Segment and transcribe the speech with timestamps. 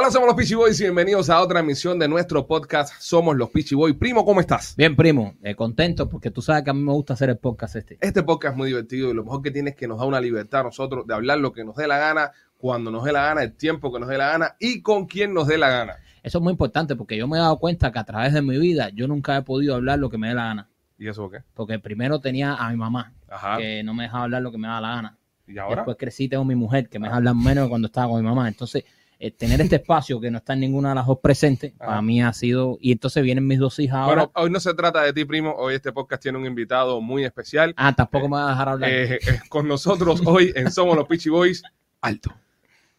[0.00, 3.50] Hola, somos los Peachy Boys y bienvenidos a otra emisión de nuestro podcast Somos los
[3.50, 3.96] Peachy Boys.
[3.96, 4.76] Primo, ¿cómo estás?
[4.76, 7.74] Bien, primo, eh, contento porque tú sabes que a mí me gusta hacer el podcast
[7.74, 7.98] este.
[8.00, 10.20] Este podcast es muy divertido y lo mejor que tiene es que nos da una
[10.20, 13.24] libertad a nosotros de hablar lo que nos dé la gana, cuando nos dé la
[13.24, 15.96] gana, el tiempo que nos dé la gana y con quien nos dé la gana.
[16.22, 18.56] Eso es muy importante porque yo me he dado cuenta que a través de mi
[18.56, 20.68] vida yo nunca he podido hablar lo que me dé la gana.
[20.96, 21.38] ¿Y eso qué?
[21.54, 23.56] Porque primero tenía a mi mamá, Ajá.
[23.56, 25.18] que no me dejaba hablar lo que me daba la gana.
[25.48, 25.76] ¿Y ahora?
[25.76, 28.28] Después crecí, tengo mi mujer, que me deja hablar menos que cuando estaba con mi
[28.28, 28.46] mamá.
[28.46, 28.84] Entonces,
[29.20, 31.86] eh, tener este espacio que no está en ninguna de las dos presentes, Ah.
[31.86, 32.78] para mí ha sido...
[32.80, 34.26] Y entonces vienen mis dos hijas ahora.
[34.26, 35.54] Bueno, hoy no se trata de ti, primo.
[35.56, 37.74] Hoy este podcast tiene un invitado muy especial.
[37.76, 38.90] ah, tampoco me va a dejar hablar.
[38.90, 41.62] Eh, eh, con nosotros hoy en Somos los Peachy Boys,
[42.00, 42.32] Alto.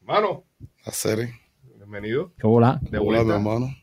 [0.05, 0.43] Mano,
[0.85, 1.33] Hacer, eh.
[1.77, 2.33] bienvenido.
[2.37, 2.41] ¿Qué?
[2.41, 3.35] De Hola, mi vuelta.
[3.35, 3.75] hermano.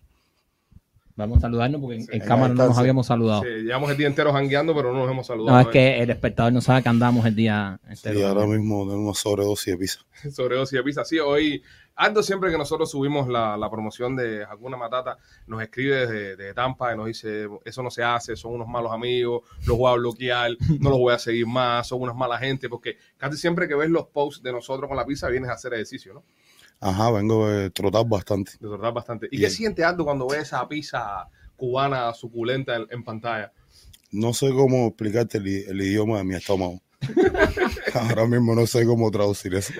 [1.14, 2.80] Vamos a saludarnos porque en, cámara no nos sí.
[2.80, 3.40] habíamos saludado.
[3.42, 5.56] Sí, llevamos el día entero jangueando, pero no nos hemos saludado.
[5.56, 8.18] No, es que el espectador no sabe que andamos el día entero.
[8.20, 10.00] Y ahora mismo una sobredosis de pizza.
[10.30, 11.04] sobredosis de pizza.
[11.06, 11.62] Sí, hoy
[11.96, 16.54] Aldo siempre que nosotros subimos la, la promoción de Hakuna Matata, nos escribe desde, desde
[16.54, 19.94] Tampa y nos dice, eso no se hace, son unos malos amigos, los voy a
[19.94, 23.74] bloquear, no los voy a seguir más, son unas malas gente, porque casi siempre que
[23.74, 26.22] ves los posts de nosotros con la pizza vienes a hacer ejercicio, ¿no?
[26.80, 28.52] Ajá, vengo de trotar bastante.
[28.60, 29.28] De bastante.
[29.30, 33.50] ¿Y qué siente Aldo cuando ves esa pizza cubana suculenta en, en pantalla?
[34.12, 36.82] No sé cómo explicarte el idioma de mi estómago.
[37.94, 39.72] ahora mismo no sé cómo traducir eso.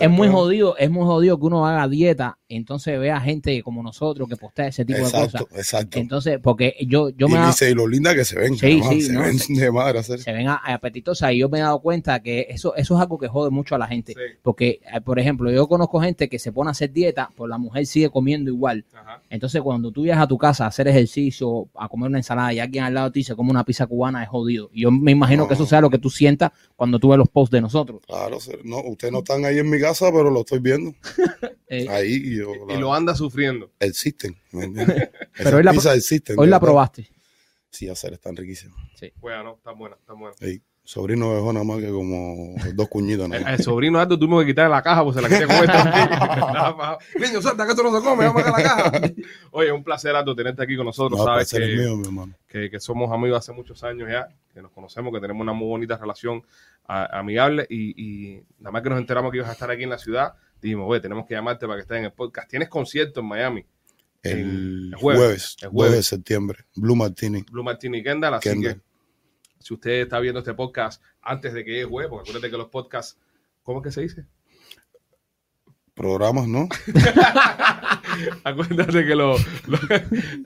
[0.00, 4.28] Es muy jodido, es muy jodido que uno haga dieta, entonces vea gente como nosotros
[4.28, 5.42] que postea ese tipo de cosas.
[5.54, 5.98] exacto.
[5.98, 8.56] Entonces, porque yo, yo y, me dice, y lo linda que se ven.
[8.56, 9.20] Sí, además, sí, se ¿no?
[9.22, 10.20] ven de madre hacer.
[10.20, 13.28] se ven apetitosas y yo me he dado cuenta que eso, eso es algo que
[13.28, 14.12] jode mucho a la gente.
[14.12, 14.20] Sí.
[14.42, 17.58] Porque, eh, por ejemplo, yo conozco gente que se pone a hacer dieta, pues la
[17.58, 18.84] mujer sigue comiendo igual.
[18.94, 19.20] Ajá.
[19.30, 22.60] Entonces, cuando tú viajas a tu casa a hacer ejercicio, a comer una ensalada y
[22.60, 24.70] alguien al lado de ti se come una pizza cubana, es jodido.
[24.72, 25.48] Y yo me imagino No.
[25.48, 28.02] que eso sea lo que tú sientas cuando tú ves los posts de nosotros.
[28.06, 30.94] Claro, no, ustedes no están ahí en mi casa, pero lo estoy viendo.
[31.68, 32.35] Eh, Ahí
[32.68, 33.70] y lo anda sufriendo.
[33.80, 34.36] existen.
[34.50, 36.36] Pero Esas hoy la- existen.
[36.38, 37.08] hoy la probaste.
[37.70, 38.78] Sí, hacer están riquísimas.
[39.20, 40.34] Bueno, no, está buena, está buena.
[40.40, 43.28] Ey, sobrino dejó nada más que como dos cuñitas.
[43.28, 43.52] nada más.
[43.58, 45.68] El sobrino Aldo tuvimos que quitarle la caja pues se la quería comer.
[47.28, 48.92] Niño, suelta que esto no se come, vamos a la caja.
[49.50, 52.34] Oye, un placer Aldo tenerte aquí con nosotros, No, sabes que, mío, mi hermano.
[52.48, 55.68] que, que somos amigos hace muchos años ya, que nos conocemos, que tenemos una muy
[55.68, 56.42] bonita relación
[56.88, 57.94] a- amigable y,
[58.36, 60.86] y nada más que nos enteramos que ibas a estar aquí en la ciudad, dijimos,
[60.88, 62.48] oye, tenemos que llamarte para que estés en el podcast.
[62.48, 63.64] Tienes concierto en Miami,
[64.22, 65.96] El, el jueves, jueves, el jueves, jueves.
[65.96, 67.44] de septiembre, Blue Martini.
[67.50, 68.74] Blue Martini Kendall, así Kendall.
[68.76, 68.80] que
[69.58, 72.68] si usted está viendo este podcast antes de que llegue jueves, porque acuérdate que los
[72.68, 73.18] podcasts,
[73.62, 74.24] ¿cómo es que se dice?
[75.94, 76.68] Programas, ¿no?
[78.44, 79.78] Acuérdate que lo, lo-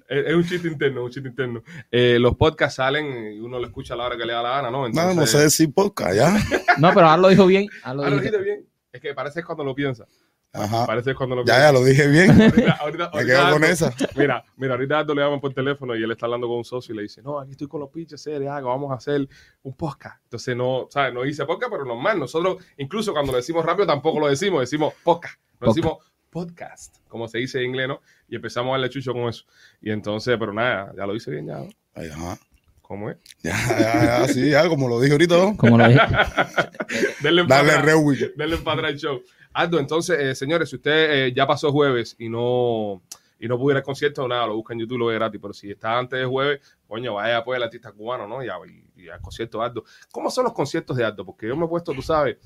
[0.09, 1.63] es un chiste interno, un chiste interno.
[1.91, 4.51] Eh, los podcasts salen y uno lo escucha a la hora que le da la
[4.51, 4.89] gana, ¿no?
[4.89, 6.39] No, no sé decir podcast, ¿ya?
[6.79, 7.69] No, pero ahora lo dijo bien.
[7.83, 8.39] ahora lo Ah, lo dijiste.
[8.43, 8.67] bien.
[8.93, 10.09] Es que parece cuando lo piensas.
[10.53, 10.85] Ajá.
[10.85, 11.63] Parece cuando lo Ya, piensas.
[11.63, 12.31] ya lo dije bien.
[12.43, 13.95] Ahorita, ahorita, Me ahorita quedo con esa.
[14.17, 16.93] Mira, mira, ahorita Aldo le llaman por teléfono y él está hablando con un socio
[16.93, 19.29] y le dice, no, aquí estoy con los pitches, series, algo, vamos a hacer
[19.63, 20.21] un podcast.
[20.25, 21.15] Entonces, no, ¿sabes?
[21.15, 22.19] No dice podcast, pero normal.
[22.19, 25.39] Nosotros, incluso cuando lo decimos rápido, tampoco lo decimos, decimos podcast.
[25.61, 25.99] No decimos
[26.31, 28.01] podcast, como se dice en inglés, ¿no?
[28.29, 29.45] Y empezamos a darle chucho con eso.
[29.83, 31.69] Y entonces, pero nada, ya lo dice bien, ya, ¿no?
[31.95, 32.39] Ay, ajá.
[32.83, 33.19] ¿Cómo es?
[33.43, 35.57] Ya, ya, ya, sí, ya, como lo dije ahorita, ¿no?
[35.57, 36.01] Como lo dije.
[37.23, 38.35] Denle Dale rewind.
[38.37, 39.23] Denle para atrás el show.
[39.53, 43.03] Aldo, entonces, eh, señores, si usted eh, ya pasó jueves y no
[43.39, 45.41] y no pudiera ir al concierto, nada, lo busca en YouTube, lo ve gratis.
[45.41, 48.45] Pero si está antes de jueves, coño, vaya a apoyar al artista cubano, ¿no?
[48.45, 48.57] Y, a-
[48.97, 49.85] y- y al concierto de Aldo.
[50.13, 51.25] ¿Cómo son los conciertos de Aldo?
[51.25, 52.37] Porque yo me he puesto, tú sabes,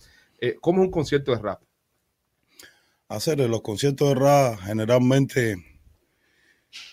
[0.41, 1.61] eh, ¿cómo es un concierto de rap?
[3.09, 5.56] Hacer los conciertos de rap generalmente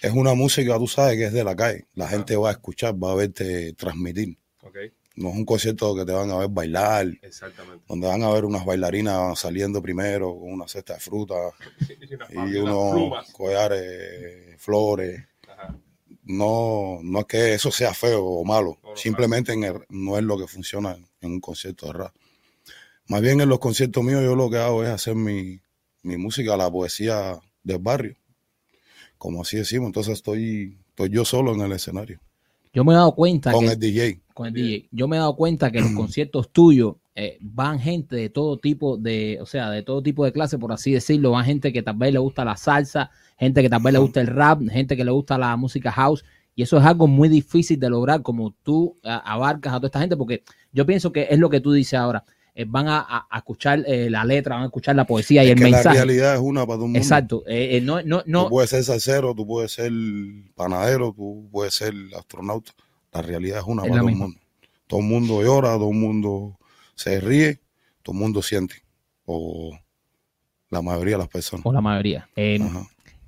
[0.02, 1.88] es una música, tú sabes, que es de la calle.
[1.96, 4.38] La gente va a escuchar, va a verte transmitir.
[4.62, 4.78] ¿Ok?
[5.16, 7.84] No es un concierto que te van a ver bailar, Exactamente.
[7.88, 11.36] donde van a ver unas bailarinas saliendo primero con una cesta de fruta
[12.30, 13.32] Y, unos plumas.
[13.32, 15.22] collares, flores.
[15.48, 15.76] Ajá.
[16.24, 20.38] No, no es que eso sea feo o malo, simplemente en el- no es lo
[20.38, 22.16] que funciona en un concierto de rap.
[23.08, 25.60] Más bien en los conciertos míos yo lo que hago es hacer mi,
[26.04, 28.16] mi música, la poesía del barrio,
[29.18, 29.88] como así decimos.
[29.88, 32.20] Entonces estoy, estoy yo solo en el escenario,
[32.74, 34.22] Yo me he dado cuenta con que el DJ.
[34.34, 34.88] con el DJ.
[34.92, 38.98] Yo me he dado cuenta que los conciertos tuyos eh, van gente de todo tipo
[38.98, 41.32] de, o sea, de todo tipo de clase, por así decirlo.
[41.32, 44.22] Van gente que tal vez le gusta la salsa, gente que tal vez le gusta
[44.22, 46.24] el rap, gente que le gusta la música house.
[46.56, 50.00] Y eso es algo muy difícil de lograr, como tú a- abarcas a toda esta
[50.00, 50.44] gente, porque
[50.74, 52.24] yo pienso que es lo que tú dices ahora.
[52.54, 55.50] Eh, van a, a- a escuchar eh, la letra, van a escuchar la poesía y
[55.50, 55.96] el que la mensaje.
[55.96, 57.00] realidad es una para todo el mundo.
[57.00, 57.44] Exacto.
[57.48, 59.92] eh, eh, no, no, Tú no, puedes ser salsero, tú puedes ser
[60.56, 62.72] panadero, tú puedes ser astronauta.
[63.14, 64.40] La realidad es una Es para la todo el mundo.
[64.88, 66.60] Todo el mundo llora, todo el mundo
[66.96, 67.60] se ríe,
[68.04, 68.76] todo el mundo siente.
[69.26, 69.78] O
[70.70, 71.66] la mayoría de las personas.
[71.66, 72.28] O la mayoría.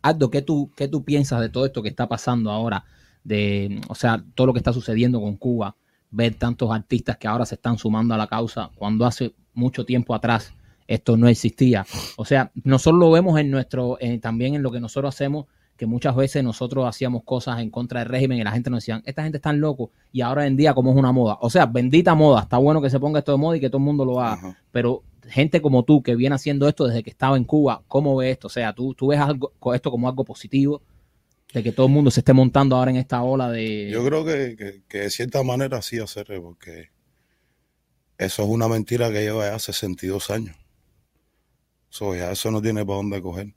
[0.01, 2.83] Aldo, ¿qué tú, ¿qué tú piensas de todo esto que está pasando ahora?
[3.23, 5.75] De, o sea, todo lo que está sucediendo con Cuba,
[6.13, 10.15] ver tantos artistas que ahora se están sumando a la causa, cuando hace mucho tiempo
[10.15, 10.53] atrás
[10.87, 11.85] esto no existía.
[12.17, 16.15] O sea, nosotros lo vemos en nuestro, también en lo que nosotros hacemos, que muchas
[16.15, 19.37] veces nosotros hacíamos cosas en contra del régimen y la gente nos decía, esta gente
[19.37, 21.37] está loco y ahora en día como es una moda.
[21.41, 23.79] O sea, bendita moda, está bueno que se ponga esto de moda y que todo
[23.79, 24.57] el mundo lo haga Ajá.
[24.71, 28.33] pero gente como tú que viene haciendo esto desde que estaba en Cuba, ¿cómo ves
[28.33, 28.47] esto?
[28.47, 30.81] O sea, tú, tú ves algo, esto como algo positivo,
[31.53, 33.89] de que todo el mundo se esté montando ahora en esta ola de...
[33.91, 36.89] Yo creo que, que- que de cierta manera sí hacer, porque
[38.17, 40.55] eso es una mentira que lleva ya 62 años.
[41.89, 43.53] So, ya eso no tiene para dónde coger.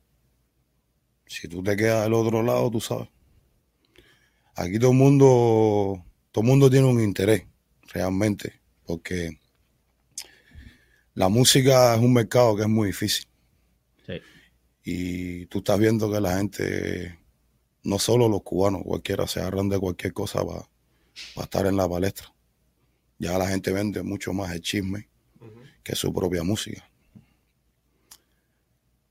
[1.27, 3.09] Si tú te quedas del otro lado, tú sabes.
[4.55, 7.47] Aquí todo el mundo, todo el mundo tiene un interés,
[7.93, 9.41] realmente, porque
[11.15, 13.27] la música es un mercado que es muy difícil.
[14.07, 14.21] Sí.
[14.85, 17.19] Y tú estás viendo que la gente,
[17.87, 20.69] no solo los cubanos, cualquiera se agarran de cualquier cosa para,
[21.43, 22.35] estar en la palestra.
[23.19, 25.09] Ya la gente vende mucho más el chisme
[25.83, 26.87] que su propia música.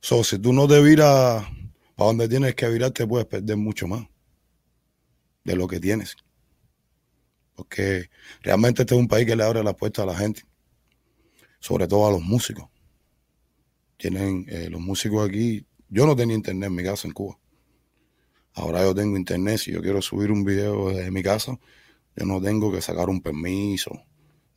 [0.02, 1.46] So, si tú no te viras
[1.96, 4.06] para donde tienes que virarte, puedes perder mucho más
[5.46, 6.18] de lo que tienes.
[7.56, 8.10] Porque
[8.42, 10.44] realmente este es un país que le abre la puerta a la gente,
[11.60, 12.68] sobre todo a los músicos.
[13.96, 15.66] Tienen eh, los músicos aquí.
[15.88, 17.40] Yo no tenía internet en mi casa en Cuba.
[18.56, 19.60] Ahora yo tengo internet.
[19.60, 21.60] Si yo quiero subir un video desde mi casa,
[22.16, 23.92] yo no tengo que sacar un permiso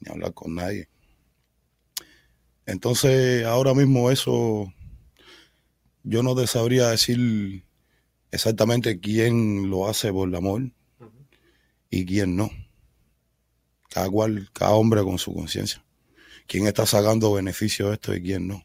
[0.00, 0.88] ni hablar con nadie.
[2.64, 4.72] Entonces, ahora mismo eso,
[6.04, 7.64] yo no te sabría decir
[8.30, 10.70] exactamente quién lo hace por el amor
[11.90, 12.50] y quién no.
[13.90, 15.84] Cada cual, cada hombre con su conciencia.
[16.46, 18.62] ¿Quién está sacando beneficio de esto y quién no?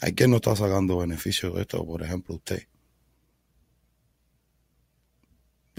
[0.00, 2.69] Hay quien no está sacando beneficio de esto, por ejemplo, usted.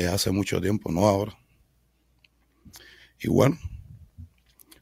[0.02, 1.38] Desde hace mucho tiempo, no ahora.
[3.20, 3.56] Y bueno,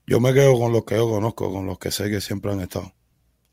[0.07, 2.61] yo me quedo con los que yo conozco, con los que sé que siempre han
[2.61, 2.93] estado,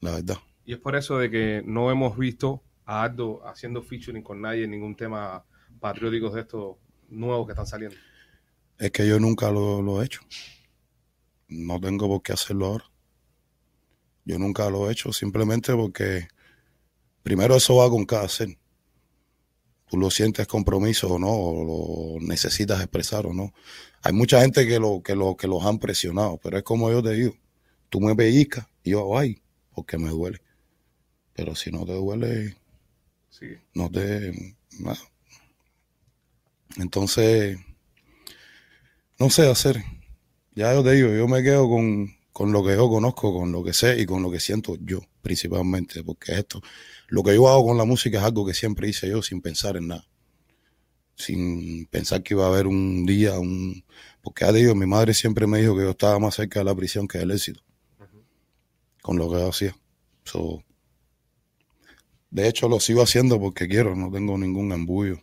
[0.01, 0.37] la verdad.
[0.65, 4.63] Y es por eso de que no hemos visto a Aldo haciendo featuring con nadie
[4.63, 5.45] en ningún tema
[5.81, 6.77] patriótico de estos
[7.09, 7.97] nuevos que están saliendo.
[8.79, 10.21] Es que yo nunca lo, lo he hecho.
[11.49, 12.85] No tengo por qué hacerlo ahora.
[14.25, 16.29] Yo nunca lo he hecho simplemente porque
[17.25, 18.57] primero eso va con cada ser.
[19.89, 23.53] Tú lo sientes compromiso o no, o lo necesitas expresar o no.
[24.03, 27.03] Hay mucha gente que lo que lo que los han presionado, pero es como yo
[27.03, 27.37] te digo,
[27.89, 29.43] tú me pellizcas y yo ay,
[29.75, 30.41] porque me duele.
[31.35, 32.57] Pero si no te duele,
[33.31, 33.47] Sí.
[33.75, 34.99] no te nada.
[36.79, 37.59] Entonces,
[39.19, 39.83] no sé hacer.
[40.55, 43.63] Ya yo te digo, yo me quedo con, con lo que yo conozco, con lo
[43.63, 46.63] que sé y con lo que siento yo, principalmente, porque esto,
[47.09, 49.77] lo que yo hago con la música es algo que siempre hice yo sin pensar
[49.77, 50.05] en nada.
[51.15, 53.85] Sin pensar que iba a haber un día, un...
[54.23, 56.75] Porque te digo, mi madre siempre me dijo que yo estaba más cerca de la
[56.75, 57.61] prisión que del éxito.
[59.03, 59.77] Con lo que yo hacía.
[60.25, 60.63] So,
[62.31, 65.23] de hecho, lo sigo haciendo porque quiero, no tengo ningún embullo.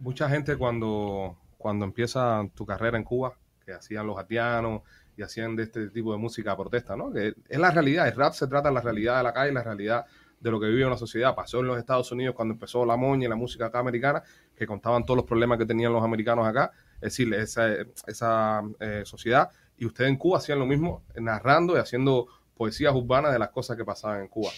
[0.00, 4.82] Mucha gente cuando, cuando empieza tu carrera en Cuba, que hacían los haitianos
[5.16, 7.12] y hacían de este tipo de música protesta, ¿no?
[7.12, 9.62] Que es la realidad, el rap se trata de la realidad de la calle, la
[9.62, 10.06] realidad
[10.40, 11.34] de lo que vive una sociedad.
[11.34, 14.22] Pasó en los Estados Unidos cuando empezó la moña y la música acá americana,
[14.56, 17.68] que contaban todos los problemas que tenían los americanos acá, es decir, esa,
[18.06, 19.50] esa eh, sociedad.
[19.76, 23.76] Y ustedes en Cuba hacían lo mismo, narrando y haciendo poesías urbanas de las cosas
[23.76, 24.50] que pasaban en Cuba.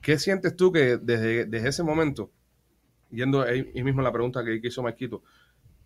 [0.00, 2.30] ¿Qué sientes tú que desde, desde ese momento,
[3.10, 5.22] yendo ahí, mismo la pregunta que, hizo Marquito,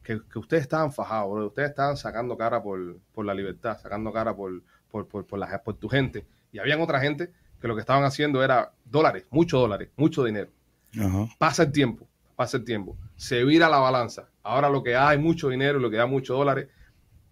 [0.03, 4.13] que, que, ustedes estaban fajados, bro, ustedes estaban sacando cara por, por la libertad, sacando
[4.13, 7.81] cara por, por, por, por, por tu gente, y habían otra gente que lo que
[7.81, 10.51] estaban haciendo era dólares, muchos dólares, mucho dinero.
[10.99, 11.29] Ajá.
[11.39, 14.29] Pasa el tiempo, pasa el tiempo, se vira la balanza.
[14.43, 16.69] Ahora lo que hay mucho dinero, lo que da muchos dólares,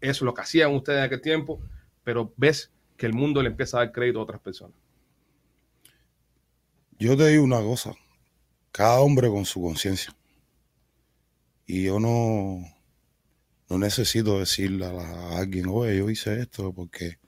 [0.01, 1.61] eso es lo que hacían ustedes en aquel tiempo,
[2.05, 4.77] pero ves que el mundo le empieza a dar crédito a otras personas.
[6.99, 7.95] Yo te digo una cosa,
[8.73, 10.15] cada hombre con su conciencia.
[11.67, 12.63] Y yo no,
[13.69, 17.19] no necesito decirle a, la, a, alguien, oye, yo hice esto, porque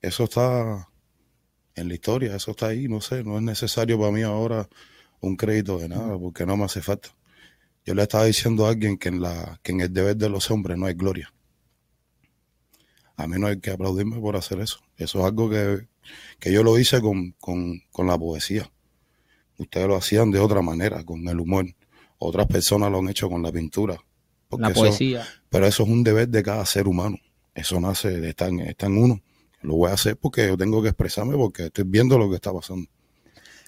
[0.00, 0.88] eso está
[1.74, 4.68] en la historia, eso está ahí, no sé, no es necesario para mí ahora
[5.20, 7.08] un crédito de nada, porque no me hace falta.
[7.84, 10.50] Yo le estaba diciendo a alguien que en, la, que en el deber de los
[10.50, 11.32] hombres no hay gloria.
[13.16, 14.80] A mí no hay que aplaudirme por hacer eso.
[14.96, 15.86] Eso es algo que,
[16.38, 18.70] que yo lo hice con, con, con la poesía.
[19.58, 21.66] Ustedes lo hacían de otra manera, con el humor.
[22.18, 23.96] Otras personas lo han hecho con la pintura.
[24.50, 25.22] La poesía.
[25.22, 27.18] Eso, pero eso es un deber de cada ser humano.
[27.54, 29.22] Eso nace de estar en, está en uno.
[29.64, 32.52] Lo voy a hacer porque yo tengo que expresarme porque estoy viendo lo que está
[32.52, 32.86] pasando.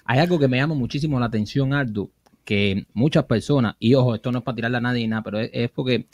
[0.05, 2.11] Hay algo que me llama muchísimo la atención, Aldo,
[2.45, 5.49] que muchas personas, y ojo, esto no es para tirarle a nadie nada, pero es,
[5.51, 6.07] es porque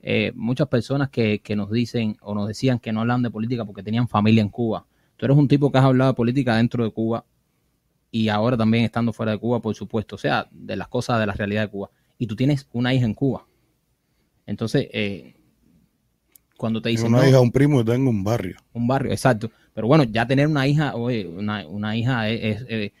[0.00, 3.64] eh, muchas personas que, que nos dicen o nos decían que no hablan de política
[3.64, 4.86] porque tenían familia en Cuba.
[5.16, 7.24] Tú eres un tipo que has hablado de política dentro de Cuba
[8.10, 11.26] y ahora también estando fuera de Cuba, por supuesto, o sea, de las cosas de
[11.26, 11.90] la realidad de Cuba.
[12.18, 13.46] Y tú tienes una hija en Cuba.
[14.46, 15.35] Entonces, eh,
[16.56, 18.56] cuando te Tengo dicen, una no, hija, un primo y tengo un barrio.
[18.72, 19.50] un barrio, exacto.
[19.74, 22.92] Pero bueno, ya tener una hija, oye, una, una hija es, es- es-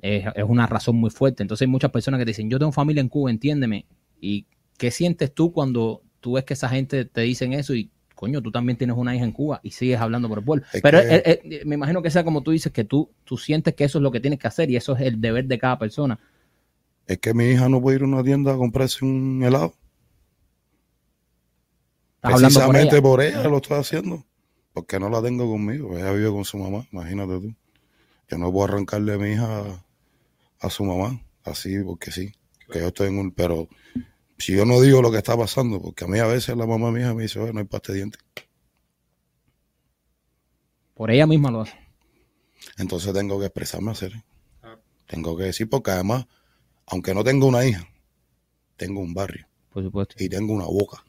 [0.00, 1.42] es- es una razón muy fuerte.
[1.42, 3.86] Entonces hay muchas personas que te dicen, yo tengo familia en Cuba, entiéndeme.
[4.20, 4.46] ¿Y
[4.76, 8.50] qué sientes tú cuando tú ves que esa gente te dicen eso y, coño, tú
[8.50, 10.64] también tienes una hija en Cuba y sigues hablando por el pueblo?
[10.72, 13.36] Es Pero que- eh, eh, me imagino que sea como tú dices, que tú, tú
[13.38, 15.58] sientes que eso es lo que tienes que hacer y eso es el deber de
[15.58, 16.18] cada persona.
[17.06, 19.72] Es que mi hija no puede ir a una tienda a comprarse un helado.
[22.20, 23.02] Por Precisamente ella.
[23.02, 24.24] por ella lo estoy haciendo.
[24.72, 25.96] Porque no la tengo conmigo.
[25.96, 27.54] Ella vive con su mamá, imagínate tú.
[28.28, 29.84] Yo no puedo arrancarle a mi hija a,
[30.60, 32.32] a su mamá, así porque sí.
[32.70, 33.32] Que yo estoy en un.
[33.32, 33.68] Pero
[34.36, 36.90] si yo no digo lo que está pasando, porque a mí a veces la mamá
[36.90, 38.20] mía me dice, oye, no hay pasta de dientes.
[40.94, 41.74] Por ella misma lo hace.
[42.76, 44.12] Entonces tengo que expresarme hacer.
[44.62, 44.76] Ah.
[45.06, 46.26] Tengo que decir, porque además,
[46.86, 47.88] aunque no tengo una hija,
[48.76, 49.46] tengo un barrio.
[49.70, 50.16] Por supuesto.
[50.18, 51.04] y tengo una boca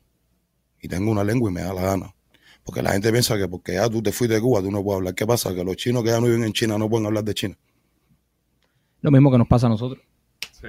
[0.81, 2.15] y tengo una lengua y me da la gana.
[2.63, 4.97] Porque la gente piensa que porque ya tú te fuiste de Cuba, tú no puedes
[4.97, 5.15] hablar.
[5.15, 5.53] ¿Qué pasa?
[5.55, 7.57] Que los chinos que ya no viven en China no pueden hablar de China.
[9.01, 10.03] Lo mismo que nos pasa a nosotros.
[10.51, 10.67] Sí.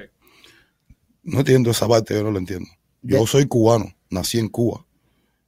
[1.23, 2.67] No entiendo esa parte, yo no lo entiendo.
[3.03, 4.85] Yo soy cubano, nací en Cuba,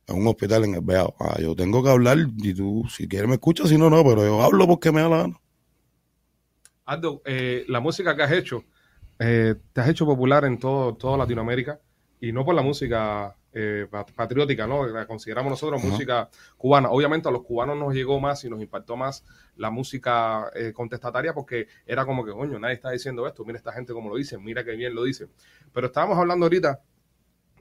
[0.07, 1.15] en un hospital en el Beao.
[1.19, 4.25] Ah, yo tengo que hablar y tú, si quieres me escuchas, si no, no, pero
[4.25, 5.39] yo hablo porque me da la gana.
[6.85, 8.65] Aldo, eh, la música que has hecho,
[9.19, 11.79] eh, te has hecho popular en todo, toda Latinoamérica
[12.19, 14.85] y no por la música eh, pat- patriótica, ¿no?
[14.87, 16.89] La consideramos nosotros música cubana.
[16.89, 19.23] Obviamente a los cubanos nos llegó más y nos impactó más
[19.55, 23.71] la música eh, contestataria porque era como que, coño, nadie está diciendo esto, mira esta
[23.71, 25.27] gente como lo dice, mira qué bien lo dice.
[25.71, 26.81] Pero estábamos hablando ahorita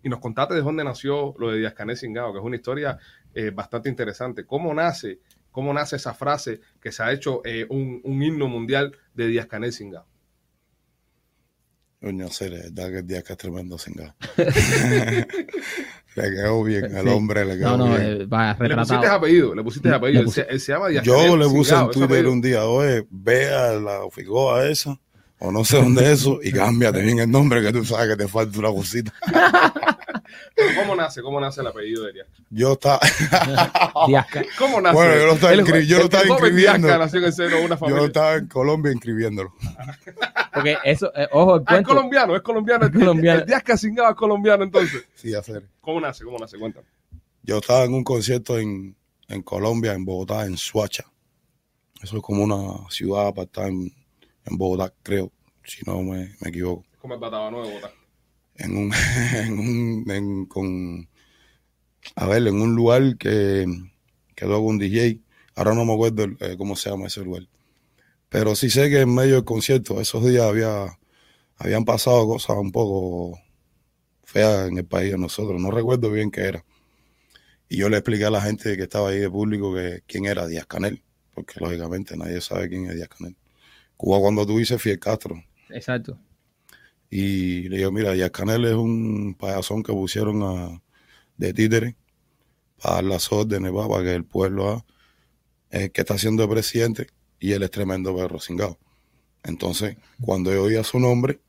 [0.02, 2.98] y nos contaste de dónde nació lo de Díaz Canel Singao, que es una historia
[3.34, 4.44] eh, bastante interesante.
[4.44, 5.20] ¿Cómo nace,
[5.50, 9.72] cómo nace esa frase que se ha hecho un, un himno mundial de Díaz Canel
[9.72, 10.06] Singao?
[12.02, 14.14] Coño, sé, la verdad que el día que es tremendo cingado.
[16.14, 17.08] le quedó bien, al Sí.
[17.10, 18.02] hombre le No, quedó no, bien.
[18.02, 20.20] eh, va Le pusiste apellido, le pusiste Le apellido.
[20.22, 22.40] Él, puse- se, él se llama Díaz Yo Canel le puse Singao, en Twitter un
[22.42, 24.98] día, oye, ve a la figoa esa,
[25.38, 28.16] o no sé dónde es eso, y cámbiate bien el nombre, que tú sabes que
[28.24, 29.12] te falta una cosita.
[30.54, 31.22] Pero ¿Cómo nace?
[31.22, 32.28] ¿Cómo nace el apellido de Díaz?
[32.50, 33.00] Yo estaba,
[34.58, 34.94] ¿Cómo nace?
[34.94, 36.98] Bueno, yo lo estaba inscri- yo lo estaba inscribiendo.
[36.98, 39.54] Nació en el seno de una yo estaba en Colombia inscribiéndolo.
[40.54, 42.84] Porque eso, eh, ojo, el Ah, es colombiano, es colombiano.
[42.86, 43.40] El, Colombiano.
[43.40, 43.62] el Díaz
[44.10, 45.04] es colombiano entonces.
[45.14, 45.66] Sí, hacer.
[45.80, 46.24] ¿Cómo nace?
[46.24, 46.58] ¿Cómo nace?
[46.58, 46.86] Cuéntame.
[47.42, 48.94] Yo estaba en un concierto en,
[49.28, 51.04] en Colombia, en Bogotá, en Suacha.
[52.02, 53.92] Eso es como una ciudad apartada en,
[54.44, 55.30] en Bogotá, creo,
[55.64, 56.84] si no me, me equivoco.
[56.92, 57.90] Es como el Bataba Nuevo, Bogotá.
[58.56, 58.92] en un,
[60.10, 61.08] en un con
[62.16, 63.66] a ver en un lugar que
[64.34, 65.20] quedó con un DJ
[65.54, 67.48] ahora no me acuerdo eh, cómo se llama ese lugar.
[68.28, 70.98] Pero sí sé que en medio del concierto esos días había
[71.58, 73.38] habían pasado cosas un poco
[74.24, 75.60] feas en el país de nosotros.
[75.60, 76.64] No recuerdo bien qué era.
[77.68, 80.46] Y yo le expliqué a la gente que estaba ahí de público que quién era
[80.46, 81.02] Díaz Canel
[81.34, 83.36] porque lógicamente nadie sabe quién es Díaz Canel.
[83.96, 85.42] Cuba cuando tú dices Fidel Castro.
[85.70, 86.18] Exacto.
[87.14, 90.82] Y le digo, mira, Díaz Canel es un payasón que pusieron a,
[91.36, 91.94] de títere
[92.80, 94.84] para dar las órdenes, pa, para que el pueblo haga,
[95.68, 98.78] es el que está siendo presidente y él es tremendo perro cingado.
[99.42, 101.42] Entonces, cuando yo oía su nombre,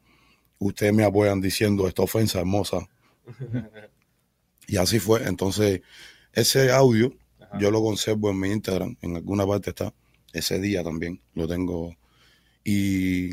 [0.59, 2.89] ustedes me apoyan diciendo esta ofensa hermosa.
[4.67, 5.23] y así fue.
[5.25, 5.79] Entonces,
[6.33, 7.57] ese audio Ajá.
[7.57, 9.93] yo lo conservo en mi Instagram, en alguna parte está.
[10.33, 11.95] Ese día también lo tengo.
[12.65, 13.29] Y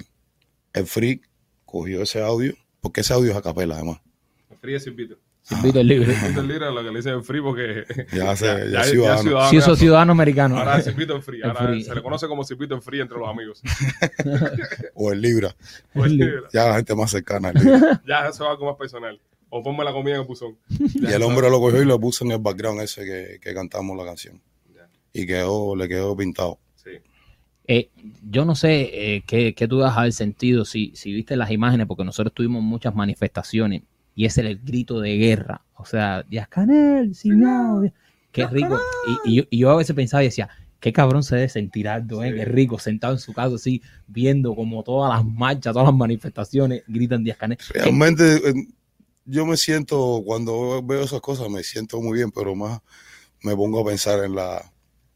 [0.73, 1.30] el Freak
[1.71, 4.01] cogió ese audio, porque ese audio es a capela además.
[4.63, 5.17] El es Silvito.
[5.43, 6.15] Silvito el libre.
[6.15, 8.85] Silvito el libre lo que le dicen el free porque Ya, se, ya, ya- ya
[8.85, 9.49] ciudadano.
[9.51, 10.59] Sí, eso ciudadano americano.
[10.59, 11.39] Ahora es Silvito en free.
[11.39, 11.83] El Ahora free.
[11.85, 13.63] se le conoce como Silvito en free entre los amigos.
[14.95, 15.55] O el Libra.
[15.95, 16.13] Pues,
[16.53, 17.49] Ya la gente más cercana.
[17.49, 18.03] al Libra.
[18.07, 19.19] ya eso es algo más personal.
[19.49, 20.57] O ponme la comida en el buzón.
[20.69, 23.97] y el hombre lo cogió y lo puso en el background ese que, que cantamos
[23.97, 24.41] la canción.
[24.75, 24.89] Ya.
[25.13, 26.59] Y quedó, le quedó pintado.
[27.73, 27.89] Eh,
[28.29, 31.53] yo no sé eh, qué, qué tú vas a haber sentido si, si viste las
[31.53, 33.83] imágenes, porque nosotros tuvimos muchas manifestaciones
[34.17, 35.63] y ese era el grito de guerra.
[35.77, 37.95] O sea, Díaz Canel, Singao, Díaz-
[38.33, 38.77] qué rico.
[39.25, 40.49] Y, y yo, y yo a veces pensaba y decía,
[40.81, 42.37] qué cabrón se debe sentir Aldo, eh, Sí.
[42.39, 46.83] qué rico, sentado en su casa así, viendo como todas las marchas, todas las manifestaciones
[46.89, 47.57] gritan Díaz Canel.
[47.59, 48.55] ¿Qué- Realmente eh,
[49.27, 52.81] yo me siento, cuando veo esas cosas, me siento muy bien, pero más
[53.45, 54.70] me pongo a pensar en la,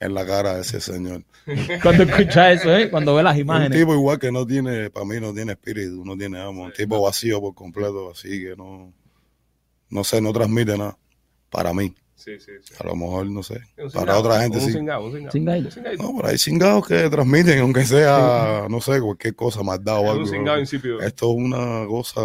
[0.04, 1.22] en la cara de ese señor.
[1.82, 2.90] Cuando escuchas eso, ¿eh?
[2.90, 3.78] Cuando ves las Un imágenes.
[3.78, 6.62] tipo igual que no tiene, para mí no tiene espíritu, no tiene alma.
[6.64, 8.92] Un tipo vacío por completo, así que no,
[9.90, 10.96] no sé, no transmite nada.
[11.50, 12.74] Para mí, Sí, sí, sí.
[12.80, 13.54] a lo mejor, no sé.
[13.76, 14.72] Un Para cingado, otra gente un sí.
[14.72, 15.38] cingado, un cingado.
[15.38, 15.96] Un.
[15.98, 20.32] No, pero hay cingados que transmiten, aunque sea, no sé, cualquier cosa, maldad o Es
[20.32, 20.52] algo.
[20.52, 21.02] un.
[21.02, 22.20] Esto es una cosa.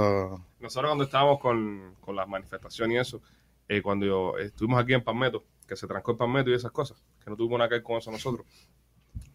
[0.59, 3.21] Nosotros cuando estábamos con, con las manifestaciones y eso,
[3.67, 6.97] eh, cuando yo- estuvimos aquí en Palmetto, que se trancó el Palmetto y esas cosas,
[7.23, 8.45] que no tuvimos nada que ver con eso nosotros,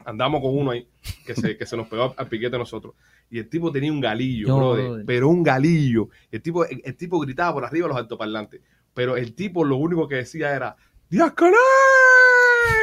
[0.04, 0.86] andamos con uno ahí
[1.24, 2.94] que se, que se nos pegó al piquete de nosotros.
[3.30, 5.06] Y el tipo tenía un galillo, No, brother, brother.
[5.06, 6.08] pero un galillo.
[6.30, 8.60] El tipo, el, el tipo gritaba por arriba de los altoparlantes,
[8.92, 10.76] pero el tipo lo único que decía era
[11.08, 11.54] ¡Díaz Canel!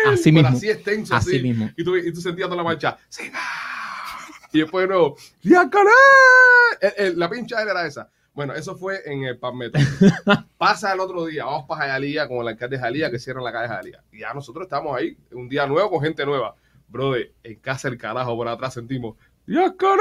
[0.07, 0.57] Así Pero mismo.
[0.57, 1.43] Así extenso, Así así.
[1.43, 1.69] mismo.
[1.77, 2.97] Y tú, y tú sentías toda la marcha.
[3.09, 3.39] ¡Siga!
[4.53, 5.15] Y después de nuevo.
[6.81, 8.09] El- el- la pincha era esa.
[8.33, 9.77] Bueno, eso fue en el Palmetto.
[10.57, 13.51] Pasa el otro día, vamos para Jalía con el alcalde de Jalía que cierra la
[13.51, 14.03] calle de Jalía.
[14.11, 16.55] Y ya nosotros estamos ahí, un día nuevo con gente nueva.
[16.87, 19.15] Brother, en casa el carajo por atrás sentimos
[19.47, 19.99] ¡Díaz Canel!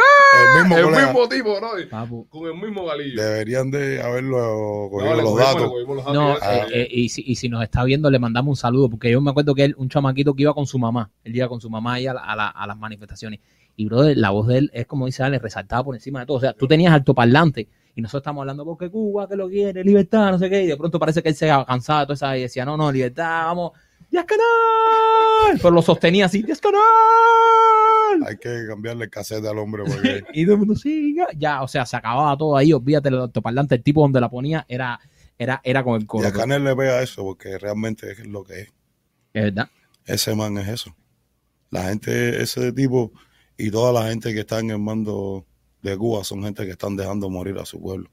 [0.57, 1.07] El mismo El colega.
[1.07, 1.89] mismo tipo, brother.
[1.89, 2.27] Papu.
[2.29, 3.21] Con el mismo galillo.
[3.23, 5.71] Deberían de haberlo No, cogido le los cogimos, le datos.
[5.71, 8.11] cogimos los datos No, y eh, eh, eh, y, si, y si nos está viendo,
[8.11, 10.67] le mandamos un saludo, porque yo me acuerdo que él, un chamaquito que iba con
[10.67, 13.41] su mamá, él iba con su mamá ahí a, la- a la- a las manifestaciones.
[13.77, 16.37] Y, brother, la voz de él es como dice Ale, resaltaba por encima de todo.
[16.37, 20.33] O sea, tú tenías altoparlante y nosotros estamos hablando porque Cuba, que lo quiere, libertad,
[20.33, 20.63] no sé qué.
[20.63, 22.91] Y de pronto parece que él se cansaba de todo eso y decía, no, no,
[22.91, 23.73] libertad, vamos,
[24.11, 25.59] ¡Díaz Canal!
[25.59, 26.81] Pero lo sostenía así, ¡Díaz Canal!
[28.27, 31.63] Hay que cambiarle el cassette al hombre porque Y todo el mundo, sí, ya, ya,
[31.63, 34.99] o sea, se acababa todo ahí, olvídate del altoparlante, el tipo donde la ponía era,
[35.39, 36.27] era, era con el coro.
[36.27, 38.69] a Canel le pega eso porque realmente es lo que es.
[39.33, 39.69] Es verdad.
[40.07, 40.97] Ese man es eso.
[41.71, 43.13] La gente, ese tipo
[43.57, 45.47] y toda la gente que está en el mando
[45.83, 48.11] de Cuba son gente que están dejando morir a su pueblo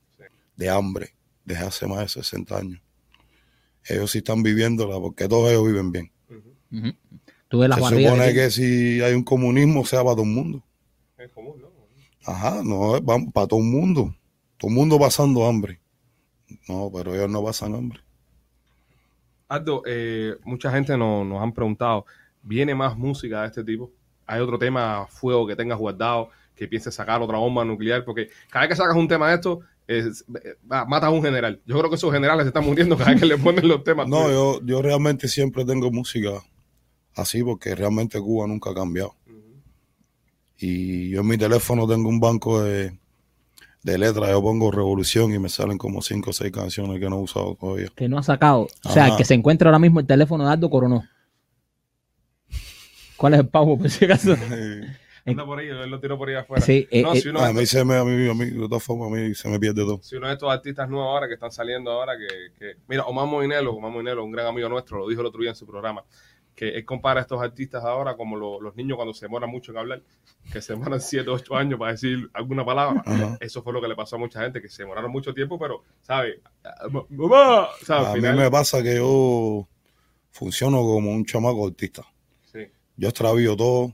[0.56, 1.14] de hambre
[1.46, 2.82] desde hace más de 60 años.
[3.86, 6.12] Ellos sí están viviéndola porque todos ellos viven bien.
[6.72, 6.94] Ujú.
[7.48, 10.32] Tú ves las Se supone que que si hay un comunismo sea para todo el
[10.32, 10.64] mundo.
[11.18, 11.68] es común, ¿no?
[12.26, 13.00] Ajá, no,
[13.32, 14.14] para todo el mundo.
[14.58, 15.80] Todo el mundo pasando hambre.
[16.68, 18.02] No, pero ellos no pasan hambre.
[19.48, 22.06] Aldo, eh, mucha gente no- nos han preguntado,
[22.42, 23.92] ¿viene más música de este tipo?
[24.26, 28.04] ¿Hay otro tema fuego que tengas guardado, que pienses sacar otra bomba nuclear?
[28.04, 31.62] Porque cada vez que sacas un tema de esto, es- eh, matas a un general.
[31.66, 34.08] Yo creo que esos generales se están muriendo cada vez que le ponen los temas.
[34.08, 36.32] No, yo, yo realmente siempre tengo música
[37.16, 39.16] así porque realmente Cuba nunca ha cambiado.
[40.60, 42.98] Y yo en mi teléfono tengo un banco de,
[43.84, 44.30] de letras.
[44.32, 47.56] Yo pongo Revolución y me salen como cinco o seis canciones que no he usado
[47.60, 47.90] todavía.
[47.96, 48.68] que no ha sacado.
[48.84, 51.04] O sea, que se encuentra ahora mismo el teléfono de Aldo Coronó.
[53.18, 54.36] ¿Cuál es el pavo, por si acaso?
[55.32, 56.66] Anda por ahí, él lo tiró por ahí afuera.
[56.66, 58.68] Sí, eh, no, eh, si uno, a mí se me, a mí, a mí, de
[58.68, 60.00] todas formas, a mí se me pierde todo.
[60.02, 63.28] si uno de estos artistas nuevos ahora que están saliendo ahora, que, que- mira, Omar
[63.28, 66.04] Moinelo, Omar Moinelo, un gran amigo nuestro, lo dijo el otro día en su programa,
[66.56, 69.72] que él compara a estos artistas ahora como lo- los niños cuando se demoran mucho
[69.72, 70.02] en hablar,
[70.52, 73.04] que se demoran 7 o 8 años para decir alguna palabra.
[73.06, 73.38] Ajá.
[73.42, 75.84] Eso fue lo que le pasó a mucha gente, que se demoraron mucho tiempo, pero,
[76.02, 76.40] ¿sabes?
[77.10, 78.08] Mamá, ¿sabes?
[78.08, 79.68] A mí me pasa que yo
[80.32, 82.04] funciono como un chamaco autista.
[82.52, 82.60] sí,
[82.96, 83.94] Yo extravío todo,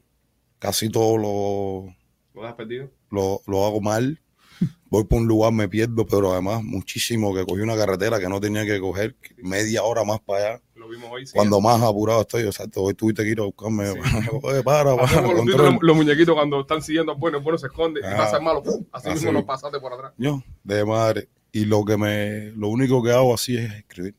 [0.63, 1.95] casi todo lo,
[2.33, 2.89] lo has perdido.
[3.11, 4.19] lo, lo hago mal.
[4.89, 8.39] Voy por un lugar, me pierdo, pero además muchísimo que cogí una carretera que no
[8.39, 10.61] tenía que coger, media hora más para allá.
[10.75, 11.25] Lo vimos hoy.
[11.25, 11.33] sí.
[11.33, 13.89] Cuando más apurado estoy, exacto, hoy tuviste que ir a buscarme.
[14.43, 17.99] Oye, para, para, los, los muñequitos cuando están siguiendo al bueno, el bueno se esconde
[18.01, 18.15] y Ah.
[18.17, 18.85] pasa el malo, ¡pum!
[18.91, 19.15] así Así.
[19.19, 20.13] mismo nos pasaste por atrás.
[20.17, 21.27] Yo, de madre.
[21.51, 24.15] Y lo que me, lo único que hago así es escribir.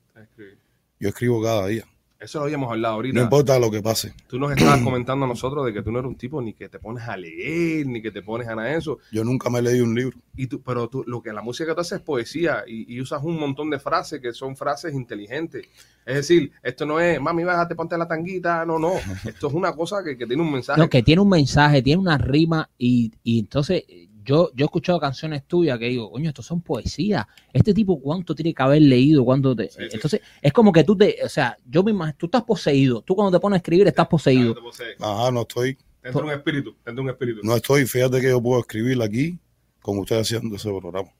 [1.00, 1.84] Yo escribo cada día.
[2.18, 3.18] Eso lo habíamos hablado ahorita.
[3.18, 4.14] No importa lo que pase.
[4.26, 6.68] Tú nos estabas comentando a nosotros de que tú no eres un tipo ni que
[6.68, 8.98] te pones a leer, ni que te pones a nada de eso.
[9.12, 10.16] Yo nunca me leí un libro.
[10.36, 13.00] Y tú, pero tú, lo que la música que tú haces es poesía y, y
[13.00, 15.66] usas un montón de frases que son frases inteligentes.
[16.06, 18.64] Es decir, esto no es, mami, bájate, ponte la tanguita.
[18.64, 18.94] No, no.
[19.24, 20.80] Esto es una cosa que, que tiene un mensaje.
[20.80, 23.84] no, que tiene un mensaje, tiene una rima y, y entonces
[24.24, 27.26] yo, yo he escuchado canciones tuyas que digo, coño, esto son poesías.
[27.52, 29.24] Este tipo, ¿cuánto tiene que haber leído?
[29.24, 29.68] ¿Cuánto te...
[29.68, 29.88] Sí, sí.
[29.92, 33.02] Entonces, es como que tú te, o sea, yo me imagino, tú estás poseído.
[33.02, 34.54] Tú cuando te pones a escribir estás poseído.
[35.00, 37.40] Ajá, no estoy, Te entra un espíritu, te entra un espíritu.
[37.42, 37.86] no estoy.
[37.86, 39.38] Fíjate que yo puedo escribir aquí
[39.82, 41.10] con ustedes haciendo ese programa.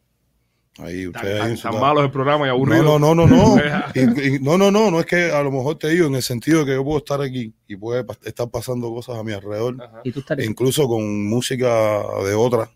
[0.78, 2.82] Ahí, ustedes tan- malo es el programa y aburrido.
[2.82, 3.62] No, no, no, no, no.
[3.94, 6.22] Y- y- no, no, no, no es que a lo mejor te digo en el
[6.22, 9.80] sentido de que yo puedo estar aquí y puede estar pasando cosas a mi alrededor,
[9.80, 10.00] Ajá.
[10.02, 10.36] Y tú estás...
[10.38, 12.72] e incluso con música de otra,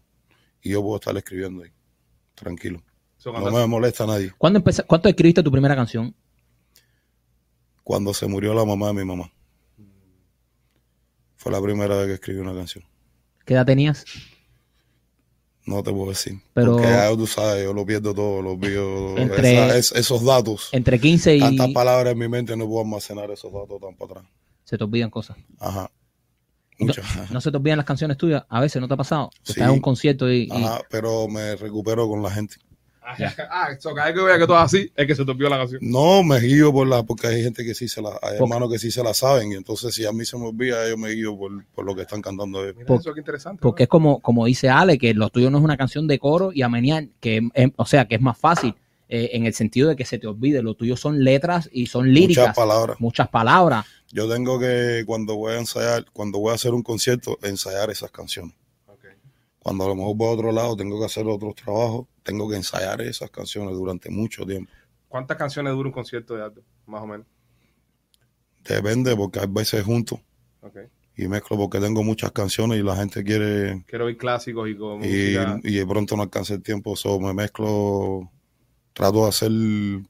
[0.62, 1.70] y yo puedo estar escribiendo ahí,
[2.34, 2.82] tranquilo.
[3.24, 4.32] No me molesta a nadie.
[4.38, 6.14] ¿Cuándo, empeza- ¿Cuánto escribiste tu primera canción?
[7.82, 9.32] Cuando se murió la mamá de mi mamá,
[11.36, 12.84] fue la primera vez que escribí una canción.
[13.44, 14.04] ¿Qué edad tenías?
[15.64, 16.34] No te puedo decir.
[16.54, 19.16] Pero- Porque ya tú sabes, yo lo pierdo todo, lo olvido.
[19.18, 20.68] Entre- esa- es- esos datos.
[20.72, 21.40] Entre 15 y...
[21.40, 24.32] Tantas palabras en mi mente no puedo almacenar esos datos tan para atrás.
[24.64, 25.36] Se te olvidan cosas.
[25.58, 25.90] Ajá.
[27.32, 28.44] No se te olvidan las canciones tuyas.
[28.48, 29.30] A veces no te ha pasado.
[29.42, 29.52] Sí.
[29.52, 32.56] estás en un concierto y, y- Ajá, pero me recupero con la gente.
[33.50, 35.48] Ah, so, cada vez que vea que todo es así, es que se te olvidó
[35.48, 35.80] la canción.
[35.82, 38.78] No, me guío por la, porque hay gente que sí se la, hay hermanos que
[38.78, 41.34] sí se la saben, y entonces si a mí se me olvida, yo me guío
[41.38, 42.74] por, por lo que están cantando ellos.
[42.76, 43.62] Mira Por- eso, qué interesante.
[43.62, 46.50] porque es como, como dice Ale, que lo tuyo no es una canción de coro
[46.52, 48.74] y amenial, que es- o sea, que es más fácil
[49.08, 50.62] eh, en el sentido de que se te olvide.
[50.62, 52.48] Lo tuyo son letras y son líricas.
[52.48, 53.00] Muchas palabras.
[53.00, 53.86] muchas palabras.
[54.10, 58.10] Yo tengo que, cuando voy a ensayar, cuando voy a hacer un concierto, ensayar esas
[58.10, 58.54] canciones.
[59.60, 62.56] Cuando a lo mejor voy a otro lado, tengo que hacer otros trabajos, tengo que
[62.56, 64.70] ensayar esas canciones durante mucho tiempo.
[65.08, 66.62] ¿Cuántas canciones dura un concierto de Aldo?
[66.86, 67.26] Más o menos.
[68.64, 70.20] Depende, porque hay veces junto
[70.62, 70.78] Ok.
[71.16, 75.02] y mezclo porque tengo muchas canciones y la gente quiere Quiero oír clásicos y con
[75.04, 78.30] y, y de pronto no alcanza el tiempo, so me mezclo,
[78.98, 79.50] trato de hacer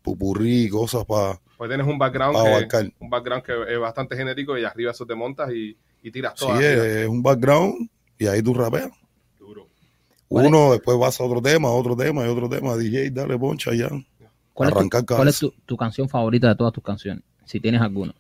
[0.03, 2.93] pupurrí y cosas para Pues tienes un background, pa que, abarcar.
[2.99, 6.47] un background que es bastante genético y arriba eso te montas y, y tiras Sí,
[6.47, 6.61] todo.
[6.61, 8.91] es un background y ahí tú rapeas.
[9.39, 9.69] Duro.
[10.29, 12.77] Uno, después vas a otro tema, otro tema y otro tema.
[12.77, 13.89] DJ, dale poncha ya.
[14.55, 17.23] ¿Cuál, es tu, Arrancar cuál es tu, tu canción favorita de todas tus canciones?
[17.45, 18.15] Si tienes alguna.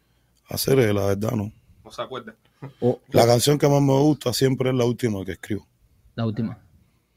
[0.49, 1.51] Hacer la verdad, ¿no?
[1.85, 2.35] No se acuerda.
[2.81, 5.67] O La canción que más me gusta siempre es la última que escribo.
[6.15, 6.59] la última.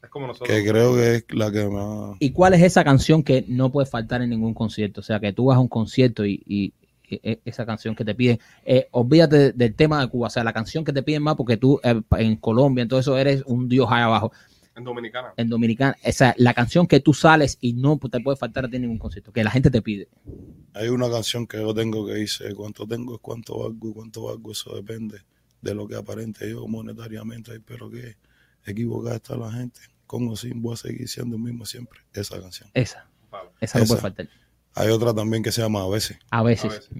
[0.02, 0.48] Es como nosotros.
[0.48, 2.16] Que creo que es la que más...
[2.18, 5.00] ¿Y cuál es esa canción que no puede faltar en ningún concierto?
[5.00, 6.72] O sea, que tú vas a un concierto y, y-
[7.08, 10.30] y- e- esa canción que te piden, eh, olvídate de- del tema de Cuba, o
[10.30, 13.16] sea, la canción que te piden más porque tú eh, en Colombia, en todo eso
[13.16, 14.32] eres un dios ahí abajo.
[14.74, 15.34] En Dominicana.
[15.36, 18.76] En Dominicana, esa la canción que tú sales y no te puede faltar a ti
[18.76, 20.08] en ningún concierto, que la gente te pide.
[20.72, 24.22] Hay una canción que yo tengo que dice, cuánto tengo es cuánto valgo y cuánto
[24.24, 25.18] valgo, eso depende
[25.60, 28.16] de lo que aparente yo monetariamente, pero que
[28.64, 29.80] equivocada está la gente.
[30.12, 32.00] Con o sin voy a seguir siendo el mismo siempre.
[32.12, 32.68] Esa canción.
[32.74, 33.08] Esa,
[33.62, 33.92] esa no Esa.
[33.94, 34.28] puede faltar.
[34.74, 36.18] Hay otra también que se llama A veces.
[36.30, 36.90] A A veces.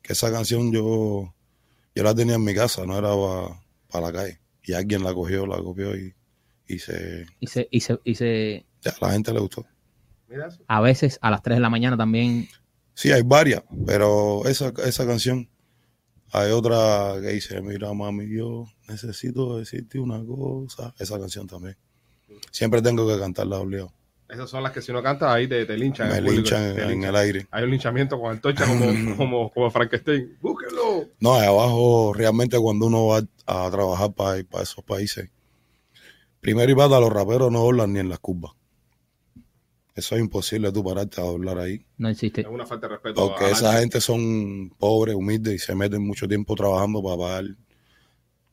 [0.00, 1.34] Que esa canción yo,
[1.94, 3.10] yo la tenía en mi casa, no era
[3.90, 4.40] para la calle.
[4.62, 6.14] Y alguien la cogió, la copió y,
[6.66, 9.66] y se, Y se, y se, y se, ya, a la gente le gustó.
[10.66, 12.48] A veces a las 3 de la mañana también.
[12.94, 15.50] Sí, hay varias, pero esa, esa canción,
[16.32, 20.94] hay otra que dice, mira mami, yo necesito decirte una cosa.
[20.98, 21.76] Esa canción también.
[22.50, 23.92] Siempre tengo que cantarla obligado.
[24.28, 26.08] Esas son las que si no cantas ahí te, te linchan.
[26.08, 27.10] Me el público, linchan te en, linchan.
[27.10, 27.46] el aire.
[27.50, 30.36] Hay un linchamiento con el tocha como, como, como Frankenstein.
[30.40, 31.08] Búsquenlo.
[31.20, 35.30] No, ahí abajo realmente cuando uno va a trabajar para, para esos países,
[36.40, 38.52] primero y pata, los raperos no doblan ni en las curvas.
[39.94, 41.84] Eso es imposible tú pararte a doblar ahí.
[41.98, 42.40] No existe.
[42.40, 43.28] Es una falta de respeto.
[43.28, 47.44] Porque esa gente son pobres, humildes y se meten mucho tiempo trabajando para pagar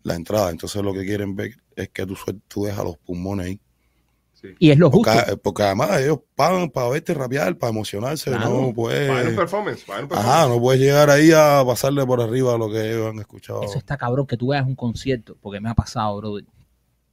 [0.03, 0.51] la entrada.
[0.51, 2.15] Entonces lo que quieren ver es que tú,
[2.47, 3.59] tú dejas los pulmones ahí.
[4.41, 4.55] Sí.
[4.59, 5.11] Y es lo justo.
[5.13, 8.31] Porque, porque además ellos pagan para verte rapear, para emocionarse.
[8.31, 8.45] Claro.
[8.45, 9.83] No Para un puedes, performance.
[9.83, 10.35] Para un performance.
[10.35, 13.61] ajá, no puedes llegar ahí a pasarle por arriba lo que ellos han escuchado.
[13.63, 16.45] Eso está cabrón que tú veas un concierto, porque me ha pasado, brother.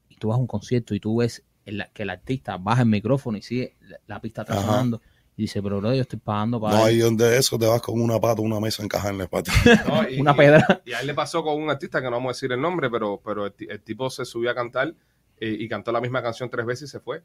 [0.09, 2.89] Y tú vas a un concierto y tú ves el- que el artista baja el
[2.89, 5.03] micrófono y sigue la, la pista sonando.
[5.37, 8.01] Y dice, pero brother, yo estoy pagando para No hay donde eso te vas con
[8.01, 9.53] una pata, una mesa encajada en la espalda.
[9.87, 10.83] No, y- una y- pedra.
[10.87, 12.89] Y a él le pasó con un artista que no vamos a decir el nombre,
[12.91, 14.95] pero, pero el tipo se subió a cantar
[15.41, 17.23] eh, y cantó la misma canción tres veces y se fue.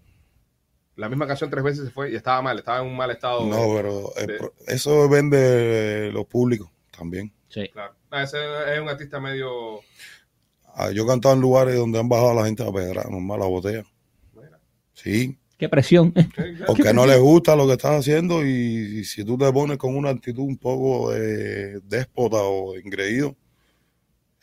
[0.96, 3.10] La misma canción tres veces y se fue y estaba mal, estaba en un mal
[3.12, 3.46] estado.
[3.46, 7.34] No, pero el de- pro- eso depende de los públicos también.
[7.50, 7.68] Sí.
[7.74, 7.96] Claro.
[8.12, 8.38] No, ese
[8.74, 9.80] es un artista medio.
[10.76, 13.42] Ah, Yo he cantado en lugares donde han bajado a la gente a pedra, normal,
[13.42, 13.84] a botella.
[14.36, 14.60] Mira.
[14.94, 16.14] Sí, Qué presión.
[16.68, 19.96] porque no les gusta lo que estás haciendo y, y si tú te pones con
[19.96, 22.76] una actitud un poco de déspota o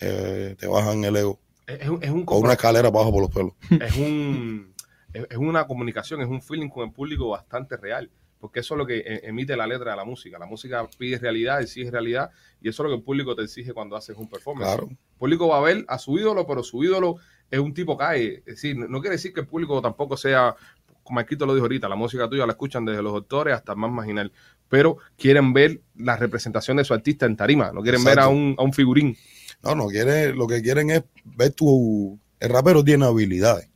[0.01, 1.39] eh, te bajan el ego.
[1.79, 3.53] Es, es un, una escalera abajo por los pelos.
[3.71, 4.75] es un
[5.13, 8.79] es, es una comunicación, es un feeling con el público bastante real, porque eso es
[8.79, 10.39] lo que eh, emite la letra de la música.
[10.39, 12.31] La música pide realidad, exige realidad,
[12.61, 14.75] y eso es lo que el público te exige cuando haces un performance.
[14.75, 14.89] Claro.
[14.91, 17.17] El público va a ver a su ídolo, pero su ídolo
[17.51, 18.39] es un tipo calle.
[18.39, 20.55] Es decir, no quiere decir que el público tampoco sea,
[21.03, 23.79] como Marquito lo dijo ahorita, la música tuya la escuchan desde los doctores hasta el
[23.79, 24.33] más marginal,
[24.69, 28.55] pero quieren ver la representación de su artista en tarima, no quieren ver a un,
[28.57, 29.17] a un figurín.
[29.63, 32.19] No, no, quiere, lo que quieren es ver tu...
[32.39, 33.69] El rapero tiene habilidades.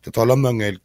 [0.00, 0.82] Te estoy hablando en el,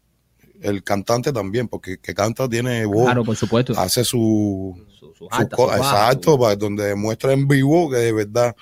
[0.62, 3.74] el cantante también, porque que canta tiene voz, Claro, por supuesto.
[3.78, 7.48] hace su, Su, su su alta, co- su baja, exacto, su- para donde demuestra en
[7.48, 8.56] vivo que de verdad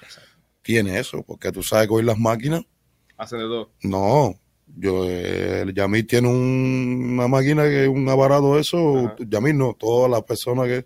[0.62, 2.64] tiene eso, porque tú sabes que hoy las máquinas,
[3.16, 3.72] Hacen de todo.
[3.84, 4.36] no,
[4.76, 9.16] yo, eh, el Yamil tiene un- una máquina que es un aparato de eso, Ajá.
[9.28, 10.86] Yamil no, todas las personas que,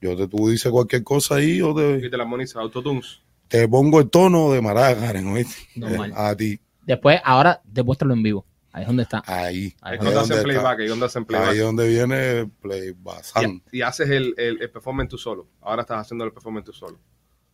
[0.00, 3.20] yo te, tú dices cualquier cosa ahí, yo te, Y te la armoniza, autotunes.
[3.50, 5.54] Te pongo el tono de Mariah Karen, ¿oíste?
[5.76, 6.12] Normal.
[6.16, 8.46] A ti, Después, ahora, demuéstralo en vivo.
[8.72, 9.22] Ahí es donde está.
[9.26, 11.48] ahí, Ahí Es donde donde hacen playback, ahí donde hacen playback.
[11.50, 13.24] ahí es donde viene el playback,
[13.72, 15.48] Y, y haces el, el, el performance tú solo.
[15.60, 16.98] Ahora estás haciendo el performance tú solo.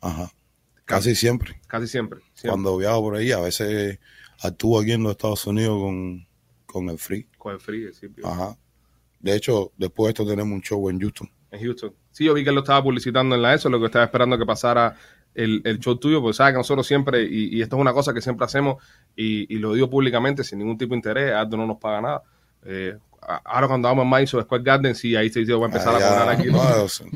[0.01, 0.31] ajá,
[0.85, 1.61] Casi siempre.
[1.67, 2.21] Casi siempre.
[2.35, 2.51] siempre.
[2.51, 3.99] Cuando viajo por ahí, a veces
[4.41, 6.27] actúo aquí en los Estados Unidos con,
[6.67, 7.27] con el Free.
[7.39, 8.07] Con el free, sí.
[8.23, 8.57] Ajá.
[9.19, 11.31] De hecho, después de esto tenemos un show en Houston.
[11.51, 11.95] en Houston.
[12.13, 14.39] Sí, yo vi que él lo estaba publicitando en la ESO, lo que estaba esperando
[14.39, 14.95] que pasara
[15.37, 18.13] el, el show tuyo, porque sabes que nosotros siempre, y, y esto es una cosa
[18.15, 18.83] que siempre hacemos,
[19.15, 22.23] y, y lo digo públicamente sin ningún tipo de interés, Aldo no nos paga nada.
[22.65, 25.95] Eh, a- ahora cuando vamos en Madison Square Garden, sí, ahí se va a empezar
[25.95, 26.49] a cobrar aquí.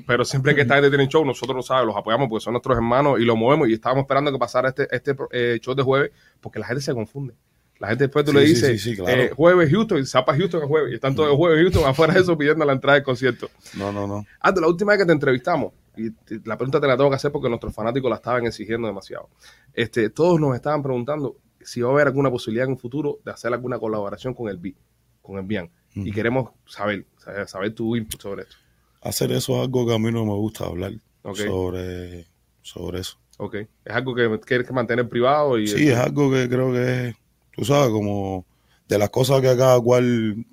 [0.06, 2.76] Pero siempre que esta gente tiene show, nosotros lo sabemos, los apoyamos porque son nuestros
[2.76, 6.10] hermanos y lo movemos y estábamos esperando que pasara este, este eh, show de jueves
[6.40, 7.34] porque la gente se confunde.
[7.78, 9.22] La gente después tú Sí, le dices sí, sí, claro.
[9.22, 12.20] eh, jueves Houston y zapa Houston el jueves y están todos jueves Houston afuera de
[12.20, 13.48] eso pidiendo la entrada del concierto.
[13.74, 14.26] no, no, no.
[14.40, 16.10] Antes, la última vez que te entrevistamos, y
[16.44, 19.28] la pregunta te la tengo que hacer porque nuestros fanáticos la estaban exigiendo demasiado.
[19.72, 23.32] Este, todos nos estaban preguntando si va a haber alguna posibilidad en un futuro de
[23.32, 24.74] hacer alguna colaboración con el B,
[25.22, 25.70] con el Bian.
[25.92, 28.56] Y queremos saber, saber, saber tu input sobre esto.
[29.02, 30.92] Hacer eso es algo que a mí no me gusta hablar
[31.34, 32.26] sobre,
[32.62, 33.18] sobre eso.
[33.38, 33.54] Ok.
[33.56, 37.16] Es algo que quieres mantener privado y Sí, es algo que creo que es,
[37.52, 38.46] tú sabes, como
[38.86, 40.44] de las cosas que cada cual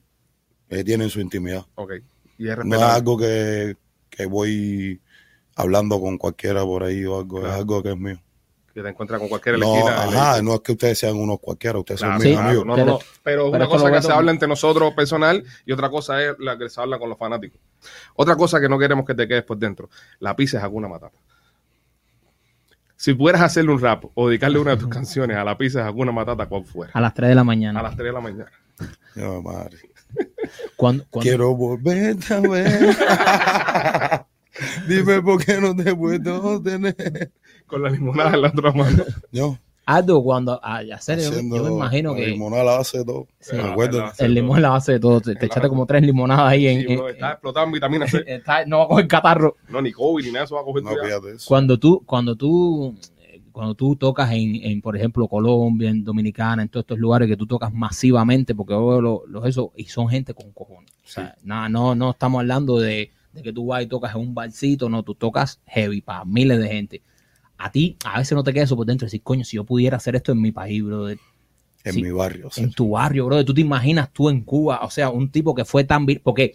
[0.69, 1.65] eh, tiene en su intimidad.
[1.76, 1.93] Ok.
[2.39, 3.76] Y es No es algo que,
[4.10, 5.00] que voy
[5.58, 7.54] hablando con cualquiera por ahí o algo, Claro.
[7.54, 8.20] es algo que es mío.
[8.74, 10.06] que te encuentras con cualquiera en la No, esquina.
[10.08, 12.28] y le ajá, no es que ustedes sean unos cualquiera, ustedes claro, son Sí.
[12.28, 12.65] mis claro, amigos.
[12.67, 13.00] no, no, no.
[13.00, 16.60] Pero, pero una cosa que se habla entre nosotros personal y otra cosa es la
[16.60, 17.60] que se habla con los fanáticos.
[18.15, 19.89] Otra cosa que no queremos que te quedes por dentro.
[20.20, 21.17] La pizza es alguna matata.
[22.96, 25.86] Si pudieras hacerle un rap o dedicarle una de tus canciones a la pizza es
[25.88, 26.91] alguna matata, ¿cuál fuera?
[26.93, 27.80] A las 3 de la mañana.
[27.80, 28.52] A las 3 de la mañana.
[29.15, 29.78] Yo, madre.
[30.76, 32.96] Cuando, cuando- Quiero volverte a ver.
[34.88, 37.32] Dime por qué no te puedo tener.
[37.65, 39.04] Con la limonada en la otra mano.
[39.32, 43.26] Yo, Aldo, cuando a hacer, yo, yo me imagino la que limonada la hace todo.
[43.39, 43.56] Sí.
[43.56, 44.19] ¿Me Ah, acuerdas?
[44.19, 45.21] la- el limón es la base de todo.
[45.21, 48.21] Te, te echaste como tres limonadas ahí en, Sí, en- está explotado en vitamina C.
[48.28, 49.56] está- no va a coger catarro.
[49.69, 51.45] No, ni COVID ni nada, eso va a coger No, fíjate eso.
[51.47, 52.95] Cuando tú, cuando tú,
[53.54, 57.38] cuando tú tocas en, en, por ejemplo, Colombia, en Dominicana, en todos estos lugares que
[57.38, 60.91] tú tocas masivamente, porque yo veo los los eso, y son gente con cojones.
[61.06, 64.22] O sea, nada, no, no estamos hablando de, de que tú vas y tocas en
[64.22, 67.02] un barcito, no, tú tocas heavy para miles de gente.
[67.58, 69.98] A ti, a veces no te queda eso por dentro, decir, coño, si yo pudiera
[69.98, 71.18] hacer esto en mi país, brother,
[71.84, 72.50] En mi barrio.
[72.58, 75.66] en tu barrio, brother, tú te imaginas tú en Cuba, o sea, un tipo que
[75.66, 76.54] fue tan viral, porque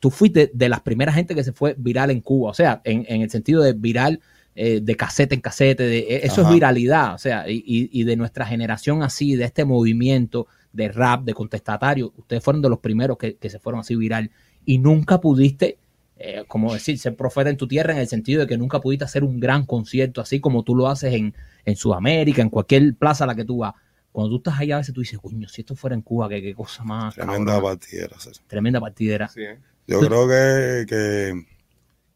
[0.00, 3.04] tú fuiste de las primeras gente que se fue viral en Cuba, o sea, en,
[3.08, 4.20] en el sentido de viral
[4.56, 6.50] eh, de casete en casete, de, eh, eso Ajá.
[6.50, 10.88] es viralidad, o sea, y, y- y de nuestra generación así, de este movimiento de
[10.90, 14.30] rap, de contestatario, ustedes fueron de los primeros que, que se fueron así viral
[14.64, 15.78] y nunca pudiste,
[16.16, 19.04] eh, como decir, ser profeta en tu tierra en el sentido de que nunca pudiste
[19.04, 23.24] hacer un gran concierto así como tú lo haces en, en Sudamérica, en cualquier plaza
[23.24, 23.74] a la que tú vas.
[24.12, 26.40] Cuando tú estás allá, a veces tú dices, coño, si esto fuera en Cuba, qué,
[26.40, 27.16] qué cosa más.
[27.16, 27.74] Tremenda cabrona".
[27.74, 28.20] partidera.
[28.20, 28.44] César.
[28.46, 29.28] Tremenda partidera.
[29.28, 29.58] Sí, ¿eh?
[29.88, 31.46] Yo creo que, que,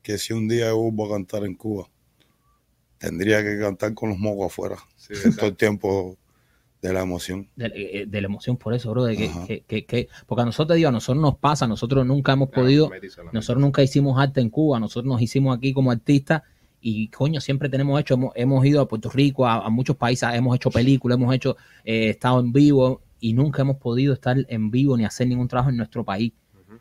[0.01, 1.89] que si un día vuelvo a cantar en Cuba,
[2.99, 4.77] tendría que cantar con los mocos afuera.
[4.97, 6.17] Sí, todo el tiempo
[6.83, 7.49] de la emoción.
[7.57, 9.05] De, eh, de la emoción por eso, bro.
[9.05, 12.07] De que, que, que- que- porque a nosotros, te digo, a nosotros nos pasa, nosotros
[12.07, 12.91] nunca hemos Claro, podido,
[13.33, 16.43] nosotros nunca hicimos arte en Cuba, nosotros nos hicimos aquí como artistas
[16.81, 20.29] y coño, siempre tenemos hecho, hemos, hemos ido a Puerto Rico, a, a muchos países,
[20.33, 24.71] hemos hecho películas, hemos hecho, eh, estado en vivo y nunca hemos podido estar en
[24.71, 26.33] vivo ni hacer ningún trabajo en nuestro país.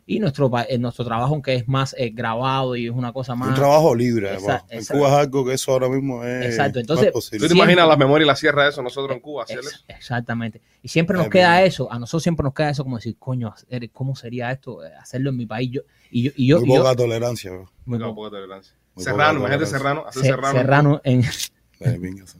[0.06, 3.34] Y nuestro, pa- en nuestro trabajo, aunque es más eh, grabado y es una cosa
[3.34, 3.48] más...
[3.48, 4.30] un trabajo libre.
[4.30, 4.64] Además.
[4.68, 4.84] en.
[4.84, 7.12] Cuba es algo que eso ahora mismo es Exacto, entonces.
[7.12, 7.56] ¿Tú te Siempre.
[7.56, 9.44] imaginas la memoria y la sierra de eso nosotros en Cuba?
[9.44, 10.60] hacer Ex- exactamente.
[10.82, 11.64] Y siempre nos Ay, queda mira.
[11.64, 13.54] eso, a nosotros siempre nos queda eso como decir, coño,
[13.92, 14.84] ¿cómo sería esto?
[14.84, 15.70] eh, Hacerlo en mi país.
[15.72, 17.50] Yo, y yo, y yo, Muy y yo- poca tolerancia.
[17.50, 17.70] bro.
[17.86, 18.74] muy poca tolerancia.
[18.94, 19.66] Muy Serrano, imagínate.
[19.66, 20.58] Serrano, hacer Se- Serrano.
[20.58, 21.22] Serrano en.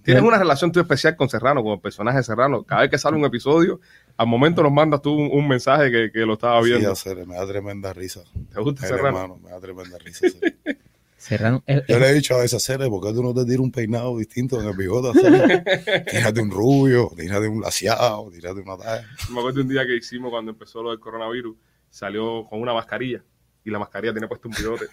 [0.03, 2.65] Tienes una relación tú especial con Serrano, con el personaje de Serrano.
[2.65, 3.81] Cada vez que sale un episodio,
[4.19, 6.93] al momento nos mandas tú un, un mensaje que, que lo estaba Sí, viendo.
[6.93, 8.21] hacer, me da tremenda risa.
[8.53, 9.07] ¿Te gusta Serrano?
[9.09, 10.29] hermano, me da tremenda risa.
[10.29, 10.39] sí.
[11.17, 13.73] Serrano Yo le he dicho a veces, Cere, ¿por qué tú no te tiras un
[13.73, 15.19] peinado distinto en el bigote?
[16.11, 19.05] Tírate un rubio, tírate un laciado, tírate una talla.
[19.33, 21.57] Me acuerdo un día que hicimos cuando empezó lo del coronavirus,
[21.91, 23.25] salió con una mascarilla
[23.65, 24.85] y la mascarilla tenía puesto un bigote.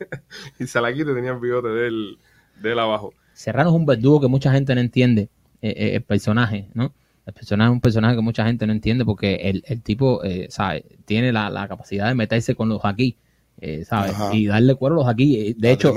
[0.60, 2.18] y se la quita y tenía el bigote de él,
[2.62, 3.12] de él abajo.
[3.32, 5.22] Serrano es un verdugo que mucha gente no entiende,
[5.60, 6.94] eh, eh, el personaje, ¿no?
[7.26, 10.46] El personaje es un personaje que mucha gente no entiende porque el, el tipo, eh,
[10.50, 10.84] ¿sabes?
[11.06, 13.16] Tiene la, la capacidad de meterse con los aquí,
[13.60, 14.12] eh, ¿sabes?
[14.12, 14.34] Ajá.
[14.34, 15.36] Y darle cuero a los aquí.
[15.40, 15.94] Eh, De hecho,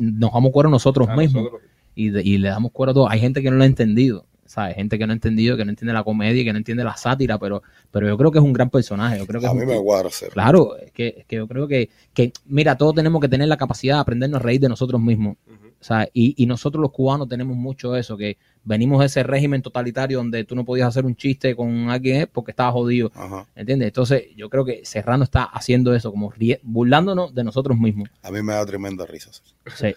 [0.00, 1.42] nos damos cuero nosotros mismos.
[1.44, 1.62] nosotros.
[1.94, 3.08] y, de- y le damos cuero a todo.
[3.10, 4.74] Hay gente que no lo ha entendido, ¿sabes?
[4.76, 7.38] Gente que no ha entendido, que no entiende la comedia, que no entiende la sátira,
[7.38, 9.18] pero, pero yo creo que es un gran personaje.
[9.18, 10.30] Yo creo que A es mí un- me guarda Cere.
[10.32, 13.58] Claro, es que, es que yo creo que, que, mira, todos tenemos que tener la
[13.58, 15.36] capacidad de aprendernos a reír de nosotros mismos.
[15.46, 15.69] Ujú.
[15.80, 19.62] O sea, y, y nosotros los cubanos tenemos mucho eso, que venimos de ese régimen
[19.62, 23.46] totalitario donde tú no podías hacer un chiste con alguien eh, porque estaba jodido, Ajá.
[23.54, 23.88] ¿entiendes?
[23.88, 28.10] Entonces yo creo que Serrano está haciendo eso, como burlándonos de nosotros mismos.
[28.22, 29.30] A mí me da tremenda risa.
[29.74, 29.94] Sí.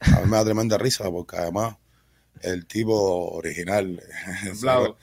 [0.00, 1.76] A mí me da tremenda risa porque además
[2.42, 2.94] el tipo
[3.32, 4.02] original.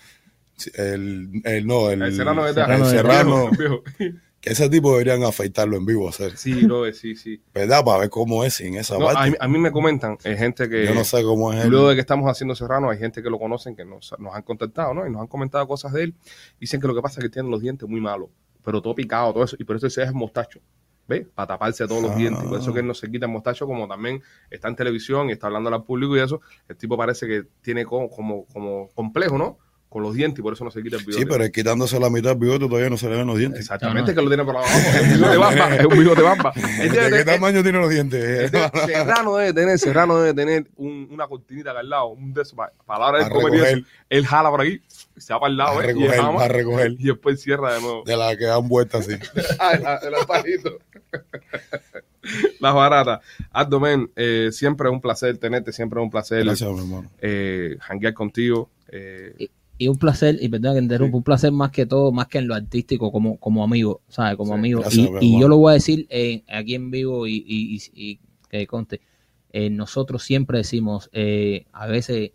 [0.76, 3.84] El, el no, el, El serrano de Serrano el serrano, Viejo.
[4.44, 7.42] que ese tipo deberían afeitarlo en vivo, hacer, Sí, bro, sí, sí.
[7.54, 7.84] ¿verdad?
[7.86, 10.68] Para ver cómo es sin esa No, a, mí, a mí me comentan, eh, gente
[10.70, 11.70] que Yo no sé cómo es él.
[11.72, 14.42] luego de que estamos haciendo Serrano, hay gente que lo conocen, que nos, nos han
[14.44, 15.08] contactado, ¿no?
[15.08, 16.16] Y nos han comentado cosas de él.
[16.60, 18.30] Dicen que lo que pasa es que tiene los dientes muy malos,
[18.66, 19.56] pero todo picado, todo eso.
[19.58, 20.60] Y por eso ese es el mostacho.
[21.08, 21.26] ¿Ves?
[21.36, 22.16] Para taparse todos los Ah.
[22.16, 22.44] dientes.
[22.44, 25.34] Por eso que él no se quita el mostacho, como también está en televisión y
[25.34, 26.42] está hablando al público y eso.
[26.68, 29.58] El tipo parece que tiene como, como, como complejo, ¿no?
[29.94, 31.20] Con los dientes y por eso no se quita el bigote.
[31.24, 33.60] Sí, pero es quitándose la mitad del bigote todavía no se le ven los dientes.
[33.62, 34.16] Exactamente, No, no.
[34.16, 34.70] que lo tiene por abajo.
[34.76, 35.76] Es un bigote bamba.
[35.78, 36.54] Es un bigote bamba.
[36.56, 38.50] Él ¿De qué tener- tamaño tiene los dientes?
[38.88, 42.56] Serrano debe tener, Serrano debe tener un- una cortinita acá al lado, un de esos,
[42.56, 43.86] para, para la hora de A comer y.
[44.10, 44.82] Él jala por aquí,
[45.16, 45.86] se va para el lado, A ¿eh?
[45.86, 46.92] y, recoger, jama, a recoger.
[46.98, 48.04] y después cierra de nuevo.
[48.04, 49.14] De la que dan vueltas así.
[50.08, 50.80] El- apajito.
[52.60, 53.20] Las baratas.
[53.52, 57.12] Abdomen, eh, siempre es un placer tenerte, siempre es un placer Gracias, mi hermano.
[57.22, 58.70] eh, janguear contigo.
[58.88, 59.50] eh,
[59.84, 62.48] Y un placer, y perdón que interrumpa, un placer más que todo, más que en
[62.48, 64.38] lo artístico, como, como amigo, ¿sabes?
[64.38, 64.80] Como Sí, amigo.
[64.82, 68.20] gracias, Y, yo lo voy a decir eh, aquí en vivo y, y- y-
[68.50, 69.02] que conste.
[69.52, 72.32] eh, nosotros siempre decimos, eh, a veces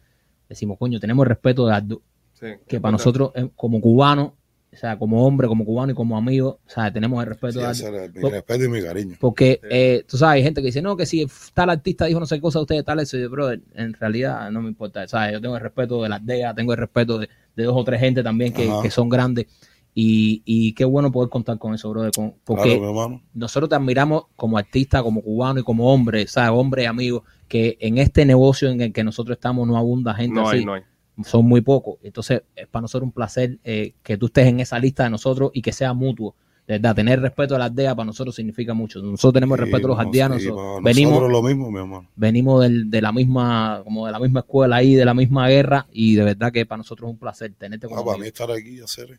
[0.48, 2.02] decimos, coño, tenemos respeto de Abdu,
[2.34, 4.32] sí, que para nosotros, eh, como cubanos,
[4.72, 7.58] o sea, como hombre, como cubano y como amigo, o sea, tenemos el respeto Sí,
[7.58, 7.72] de Abdu.
[7.96, 9.16] ese es mi Por- respeto y mi cariño.
[9.18, 9.68] Porque, Sí.
[9.70, 12.36] eh, tú sabes, hay gente que dice, no, que si tal artista dijo no sé
[12.36, 15.32] qué cosa, ustedes tal, eso, yo, brother, en realidad no me importa, ¿sabes?
[15.32, 18.00] Yo tengo el respeto de las DEA, tengo el respeto de, de dos o tres
[18.00, 19.46] gente también que, que son grandes.
[19.94, 24.24] Y, y qué bueno poder contar con eso, brother, con- porque Claro, nosotros te admiramos
[24.36, 26.50] como artista, como cubano y como hombre, ¿sabes?
[26.52, 30.34] Hombre y amigo, que en este negocio en el que nosotros estamos no abunda gente
[30.36, 30.82] No así hay, no hay.
[31.24, 31.96] Son muy pocos.
[32.02, 35.50] Entonces, es para nosotros un placer eh, que tú estés en esa lista de nosotros
[35.54, 36.34] y que sea mutuo.
[36.66, 39.00] De verdad, tener respeto a la aldea para nosotros significa mucho.
[39.00, 40.42] Nosotros tenemos Sí, respeto a los no, aldeanos.
[40.42, 40.50] sí,
[40.82, 42.08] venimos lo mismo, mi hermano.
[42.14, 45.86] venimos del- de la misma como de la misma escuela ahí, de la misma guerra
[45.92, 48.50] y de verdad que para nosotros es un placer tenerte como Ah, para mí estar
[48.50, 49.18] aquí y hacer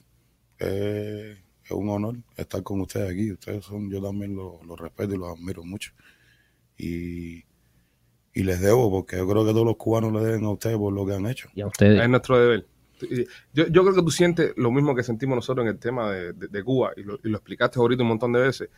[0.59, 3.31] eh, es un honor estar con ustedes aquí.
[3.31, 5.91] Ustedes son, yo también los los respeto y los admiro mucho.
[6.77, 7.43] Y,
[8.33, 10.93] y les debo, porque yo creo que todos los cubanos le deben a ustedes por
[10.93, 11.49] lo que han hecho.
[11.55, 12.01] y a ustedes.
[12.01, 12.65] Es nuestro deber.
[13.53, 16.33] Yo, yo creo que tú sientes lo mismo que sentimos nosotros en el tema de,
[16.33, 18.69] de- de Cuba y lo, y lo explicaste ahorita un montón de veces.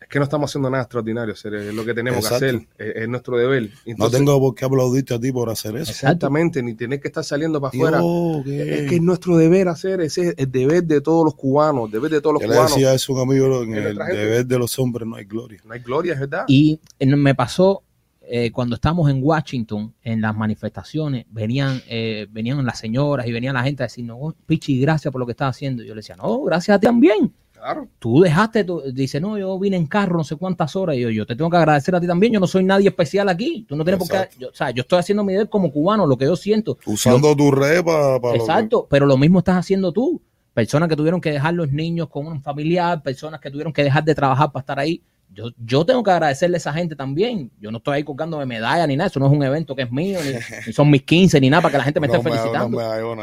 [0.00, 2.38] Es que no estamos haciendo nada extraordinario, ser- es lo que tenemos Exacto.
[2.38, 3.70] que hacer, es, es nuestro deber.
[3.96, 5.90] No tengo por qué aplaudirte a ti por hacer eso.
[5.90, 7.98] Exactamente, ni tener que estar saliendo para afuera.
[8.46, 11.90] Es que es nuestro deber hacer, ese es el deber de todos los cubanos, el
[11.90, 12.72] deber de todos los Yo le cubanos.
[12.76, 14.16] decía eso a un amigo, en el gente.
[14.16, 15.60] deber de los hombres no hay gloria.
[15.64, 16.44] No hay gloria, es verdad.
[16.46, 17.82] Y me pasó
[18.30, 23.54] eh, cuando estábamos en Washington, en las manifestaciones, venían, eh, venían las señoras y venían
[23.54, 25.82] la gente a decirnos, oh, Pichi, gracias por lo que estás haciendo.
[25.82, 27.32] Yo le decía, no, gracias a ti también.
[27.52, 27.88] Claro.
[27.98, 30.96] Tú dejaste, dice, no, yo vine en carro no sé cuántas horas.
[30.96, 32.32] Y yo, yo te tengo que agradecer a ti también.
[32.32, 33.64] Yo no soy nadie especial aquí.
[33.68, 34.28] Tú no tienes por qué.
[34.38, 36.78] Yo- o sea, yo estoy haciendo mi deber como cubano, lo que yo siento.
[36.86, 38.18] Usando tu red para...
[38.36, 40.22] Exacto, pero lo mismo estás haciendo tú.
[40.54, 44.04] Personas que tuvieron que dejar los niños con un familiar, personas que tuvieron que dejar
[44.04, 45.02] de trabajar para estar ahí.
[45.32, 47.50] Yo, yo tengo que agradecerle a esa gente también.
[47.60, 49.08] Yo no estoy ahí colgándome medallas ni nada.
[49.08, 50.30] Eso no es un evento que es mío, ni,
[50.66, 52.76] ni son mis 15 ni nada para que la gente me esté felicitando.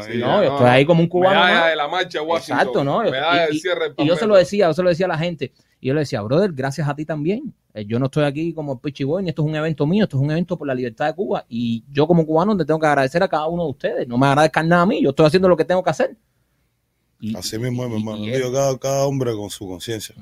[0.04, 1.40] Sí, no, yo estoy ahí como un cubano.
[1.44, 2.58] Medalla de la marcha Washington.
[2.58, 3.02] Exacto, ¿no?
[3.02, 3.60] Medalla Y- del y-
[4.02, 5.52] Y yo se lo decía, yo se lo decía a la gente.
[5.80, 7.52] Y yo le decía, brother, gracias a ti también.
[7.74, 10.16] Eh, Yo no estoy aquí como Pichi Boy, ni esto es un evento mío, esto
[10.16, 11.44] es un evento por la libertad de Cuba.
[11.50, 14.08] Y yo como cubano le tengo que agradecer a cada uno de ustedes.
[14.08, 16.16] No me agradezcan nada a mí, yo estoy haciendo lo que tengo que hacer.
[17.20, 18.24] Y- Así mismo es, mi hermano.
[18.24, 20.14] y- Digo, cada, cada hombre con su conciencia.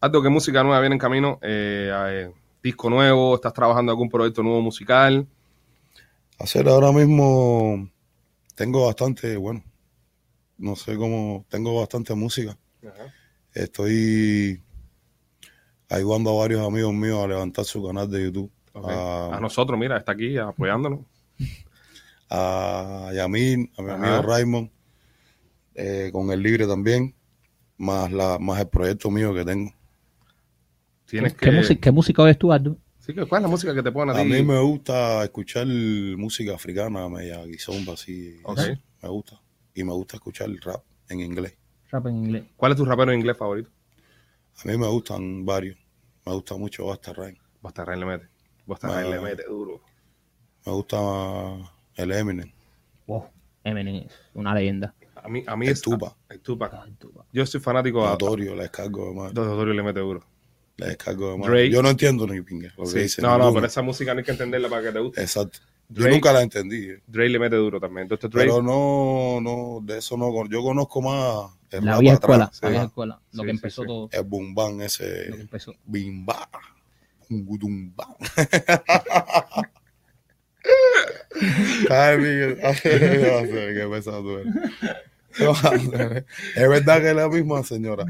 [0.00, 1.38] Aldo, ¿qué música nueva viene en camino?
[1.42, 2.32] Eh, eh,
[2.62, 5.26] disco nuevo, ¿estás trabajando algún proyecto nuevo musical?
[6.38, 7.90] Hacer ahora mismo
[8.54, 9.62] tengo bastante, bueno,
[10.58, 12.58] no sé cómo, tengo bastante música.
[13.54, 14.62] Estoy
[15.88, 18.50] ayudando a varios amigos míos a levantar su canal de YouTube.
[18.74, 21.00] A, A nosotros, mira, está aquí apoyándonos.
[22.30, 23.96] a Yamil, a mi Ajá.
[24.06, 24.70] amigo Raymond,
[25.74, 27.14] eh, con el libre también,
[27.78, 29.72] más la, más el proyecto mío que tengo.
[31.08, 31.52] Tienes ¿Qué, que...
[31.56, 32.76] música, ¿Qué música oyes tú, Aldo?
[32.98, 34.28] Sí, ¿Cuál es la música que te ponen a A ti?
[34.28, 38.38] mí me gusta escuchar música africana, media guisomba, así.
[38.44, 38.58] Ok.
[38.58, 39.40] eso, Me gusta.
[39.74, 41.56] Y me gusta escuchar rap en inglés.
[41.90, 42.44] Rap en inglés.
[42.56, 43.70] ¿Cuál es tu rapero en inglés favorito?
[44.62, 45.78] A mí me gustan varios.
[46.26, 47.38] Me gusta mucho Basta Rhyme.
[47.62, 48.28] Rhymes le mete.
[48.68, 49.00] Ah.
[49.00, 49.80] Rhymes le mete duro.
[50.66, 50.98] Me gusta
[51.94, 52.52] el Eminem.
[53.06, 53.28] Wow,
[53.64, 54.94] Eminem es una leyenda.
[55.16, 55.80] A mí, a mí El es...
[55.80, 56.14] Tupac.
[56.28, 56.70] El Tupac.
[56.72, 56.86] Pa.
[57.32, 58.10] Yo soy fanático a...
[58.10, 59.32] Notorio, la descargo de más.
[59.34, 60.20] Notorio le mete duro.
[60.78, 61.38] La descargo de.
[61.46, 61.70] Drake.
[61.70, 62.98] Yo no entiendo ni pingue lo que Sí.
[63.00, 63.54] dice No, no, ninguno.
[63.54, 65.20] pero esa música no hay que entenderla para que te guste.
[65.20, 65.58] Exacto.
[65.90, 66.10] Yo Drake.
[66.16, 66.88] nunca la entendí.
[66.90, 67.00] eh.
[67.06, 68.02] Dre le mete duro también.
[68.02, 68.42] Entonces Dre...
[68.44, 70.30] Pero no, no, de eso no.
[70.48, 72.58] Yo conozco más el La vieja atrás, escuela, sí.
[72.62, 73.20] la vieja escuela.
[73.32, 73.88] Lo Sí, que empezó sí.
[73.88, 74.08] todo.
[74.12, 75.26] El boom bang Lo que ese.
[75.28, 75.74] empezó.
[75.84, 76.48] Bimba.
[77.30, 78.16] Un gudum bang.
[81.90, 82.58] Ay, Miguel.
[82.64, 84.54] Ay, no sé, qué pesado tú eres.
[85.38, 88.04] Es verdad que es la misma señora.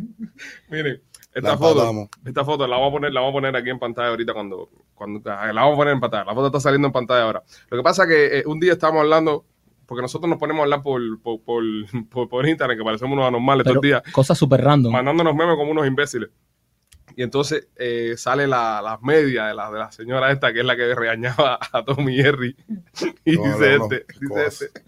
[0.69, 1.03] Miren,
[1.35, 3.79] esta La foto, esta foto la vamos a poner, la vamos a poner aquí en
[3.79, 6.25] pantalla ahorita cuando, cuando la vamos a poner en pantalla.
[6.25, 7.43] La foto está saliendo en pantalla ahora.
[7.71, 9.45] Lo que pasa es que eh, un día estábamos hablando,
[9.87, 11.63] porque nosotros nos ponemos a hablar por, por, por,
[12.11, 14.93] por, por Instagram, que parecemos unos anormales todo Pero el día, cosas súper random.
[14.93, 16.31] mandándonos memes como unos imbéciles.
[17.17, 20.65] Y entonces eh, sale la, la media de la, de la señora esta, que es
[20.67, 22.55] la que regañaba a Tommy Jerry.
[23.25, 24.81] Y No, dice no, no, este, dice este,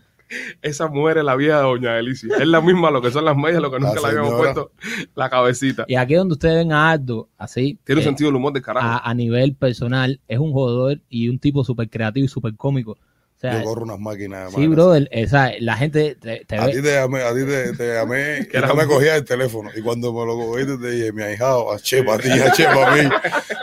[0.62, 2.34] esa mujer es la vieja de Doña Delicia.
[2.38, 4.72] Es la misma lo que son las medias, lo que La nunca le habíamos puesto
[5.14, 5.84] la cabecita.
[5.88, 8.52] Y aquí es donde ustedes ven a Aldo, así, Tiene un eh, sentido del humor
[8.52, 8.86] de carajo.
[8.86, 12.96] a, a nivel personal, es un jugador y un tipo súper creativo y súper cómico.
[13.42, 14.52] Yo corro unas máquinas.
[14.52, 16.66] Sí, bro, el, o sea, la gente te, te a.
[16.66, 19.70] Ti te llamé, a ti te, te llamé, que no me cogía el teléfono.
[19.74, 22.92] Y cuando me lo cogiste, te dije, mi ahijado, a Chepa, a ti, a Chepa,
[22.92, 23.08] a mí.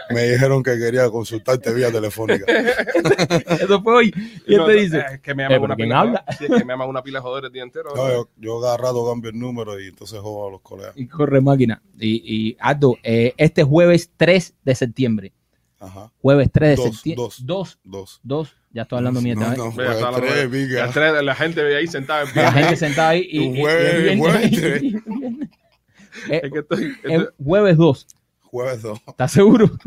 [0.09, 2.45] Me dijeron que quería consultarte vía telefónica.
[3.59, 4.13] Eso fue hoy.
[4.45, 4.97] ¿Y él te dice?
[4.99, 5.99] Eh, es que me llama una pila.
[5.99, 6.25] Habla?
[6.39, 7.93] Que me una pila jodera el día entero.
[7.93, 10.93] Yo, yo, cada rato cambio el número y entonces jodo a los colegas.
[10.95, 11.81] Y corre máquina.
[11.99, 15.33] Y, y Aldo, eh, este jueves 3 de septiembre.
[15.79, 16.11] Ajá.
[16.21, 17.25] Jueves 3 de septiembre.
[17.43, 17.79] 2.
[17.83, 18.21] 2.
[18.23, 18.55] 2.
[18.77, 19.47] Ya estoy hablando mierda.
[19.47, 19.57] No, ¿eh?
[19.57, 22.43] no, jueves tres, de- las tres- la gente ve ahí sentada en pie.
[22.43, 23.27] La gente sentada ahí.
[23.27, 24.83] Y, jueves- el viernes- jueves tres.
[24.83, 28.07] Eh, Es que estoy, eh, estoy- jueves 2.
[28.41, 28.99] Jueves dos.
[29.07, 29.71] ¿Estás seguro?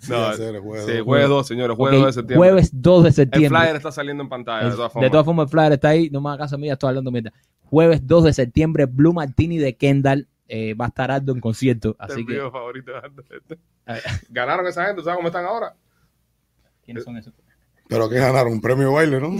[0.00, 1.04] Sí, No, el jueves sí, dos.
[1.04, 2.36] jueves 2, señores, jueves Ok, 2 de septiembre.
[2.48, 3.60] Jueves 2 de el septiembre.
[3.60, 5.10] flyer está saliendo en pantalla, de El- todas de formas.
[5.10, 6.08] todas formas, el flyer está ahí.
[6.10, 7.32] No me hagas caso mía, estoy hablando mierda.
[7.64, 10.26] Jueves 2 de septiembre, Blue Martini de Kendall.
[10.50, 11.94] eh, va a estar Aldo en concierto.
[11.98, 12.38] Así el que.
[12.50, 13.22] favorito de Aldo.
[13.84, 15.74] a ver, Ganaron esa gente, ¿sabes cómo están ahora?
[16.88, 17.34] ¿Quiénes son esos?
[17.88, 19.30] Pero que ganaron un premio baile, ¿no?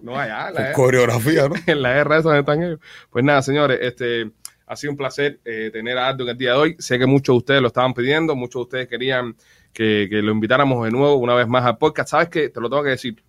[0.00, 1.54] No, allá, la, coreografía, ¿no?
[1.66, 2.80] en la R esa están ellos.
[3.08, 4.32] Pues nada, señores, este
[4.66, 6.76] ha sido un placer eh, tener a Aldo en el día de hoy.
[6.80, 9.36] Sé que muchos de ustedes lo estaban pidiendo, muchos de ustedes querían
[9.72, 12.10] que, que lo invitáramos de nuevo una vez más al podcast.
[12.10, 12.48] ¿Sabes qué?
[12.48, 13.22] Te lo tengo que decir.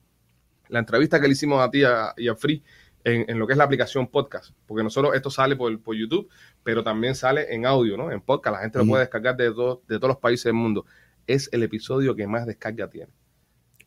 [0.69, 2.63] La entrevista que le hicimos a ti a- y a Free
[3.03, 6.27] en, en lo que es la aplicación podcast, porque nosotros esto sale por, por YouTube,
[6.63, 8.09] pero también sale en audio, ¿no?
[8.11, 10.85] En podcast, la gente lo puede descargar de, todo- de todos los países del mundo.
[11.27, 13.11] Es el episodio que más descarga tiene.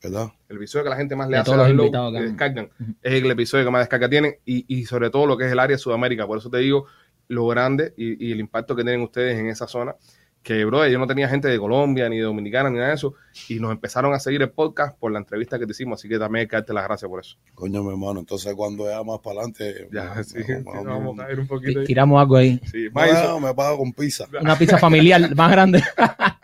[0.02, 0.28] ¿Verdad?
[0.48, 2.70] El episodio que la gente más le De hace todos los download, invitados que descargan,
[3.02, 5.58] es el episodio que más descarga tienen y, y sobre todo lo que es el
[5.58, 6.26] área de Sudamérica.
[6.26, 6.86] Por eso te digo
[7.28, 9.96] lo grande y, y el impacto que tienen ustedes en esa zona.
[10.42, 13.14] Que, bro, yo no tenía gente de Colombia, ni de Dominicana, ni nada de eso.
[13.48, 15.98] Y nos empezaron a seguir el podcast por la entrevista que te hicimos.
[15.98, 17.36] Así que también hay que darte las gracias por eso.
[17.56, 18.20] Coño, mi hermano.
[18.20, 19.88] Entonces, cuando ya más para adelante.
[19.92, 21.86] Ya, me- sí, me- sí, me- nos me- vamos a caer un poquito ahí.
[21.86, 22.60] Tiramos algo ahí.
[22.70, 23.42] Sí, No, Madison.
[23.42, 24.26] me pago con pizza.
[24.40, 25.82] Una pizza familiar más grande.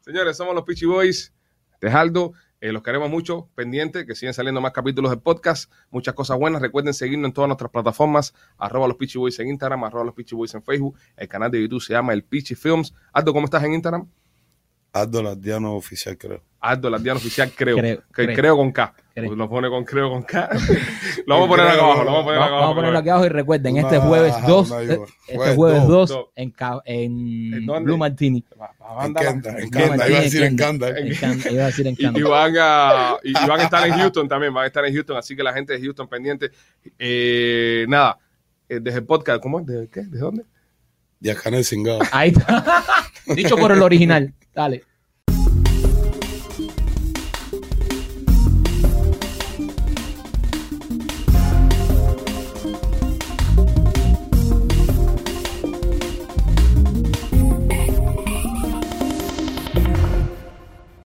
[0.00, 1.34] Señores, somos los Peachy Boys.
[1.78, 6.38] Tejaldo, eh, los queremos mucho, pendientes, que siguen saliendo más capítulos del podcast, muchas cosas
[6.38, 6.60] buenas.
[6.60, 10.34] Recuerden seguirnos en todas nuestras plataformas, arroba los Peachy Boys en Instagram, arroba los Peachy
[10.34, 10.96] Boys en Facebook.
[11.16, 12.94] El canal de YouTube se llama El Peachy Films.
[13.12, 14.08] Aldo, ¿cómo estás en Instagram?
[14.92, 16.49] Aldo Lardiano oficial, creo.
[16.62, 17.76] Aldo Lardiano Oficial, creo.
[17.78, 18.36] Creo, Que creo.
[18.36, 18.94] creo con K.
[19.14, 19.26] Creo.
[19.28, 20.48] Pues Lo pone con creo con K.
[21.26, 22.60] lo vamos a poner acá abajo, lo vamos a poner acá abajo.
[22.60, 25.36] vamos a ponerlo aquí abajo y recuerden, Una- este jueves ajá, 2, una eh, este
[25.36, 26.08] Jueves jueves dos.
[26.10, 26.54] 2 en,
[26.84, 27.84] en ¿En?
[27.84, 28.44] Blue Martini.
[29.02, 29.94] En Kendall, en en.
[29.94, 30.48] Iba a decir en.
[30.52, 33.94] En Can- iba a decir en Y, van a, y, y van a estar en
[33.94, 36.50] Houston también, van a estar en Houston, así que la gente de Houston pendiente.
[36.98, 38.18] Eh, nada,
[38.68, 39.66] eh, desde el podcast, ¿cómo es?
[39.66, 40.02] ¿De qué?
[40.02, 40.44] ¿De dónde?
[41.20, 42.00] Yacanel Singado.
[42.12, 42.64] Ahí está.
[43.34, 44.32] Dicho por el original.
[44.54, 44.84] Dale.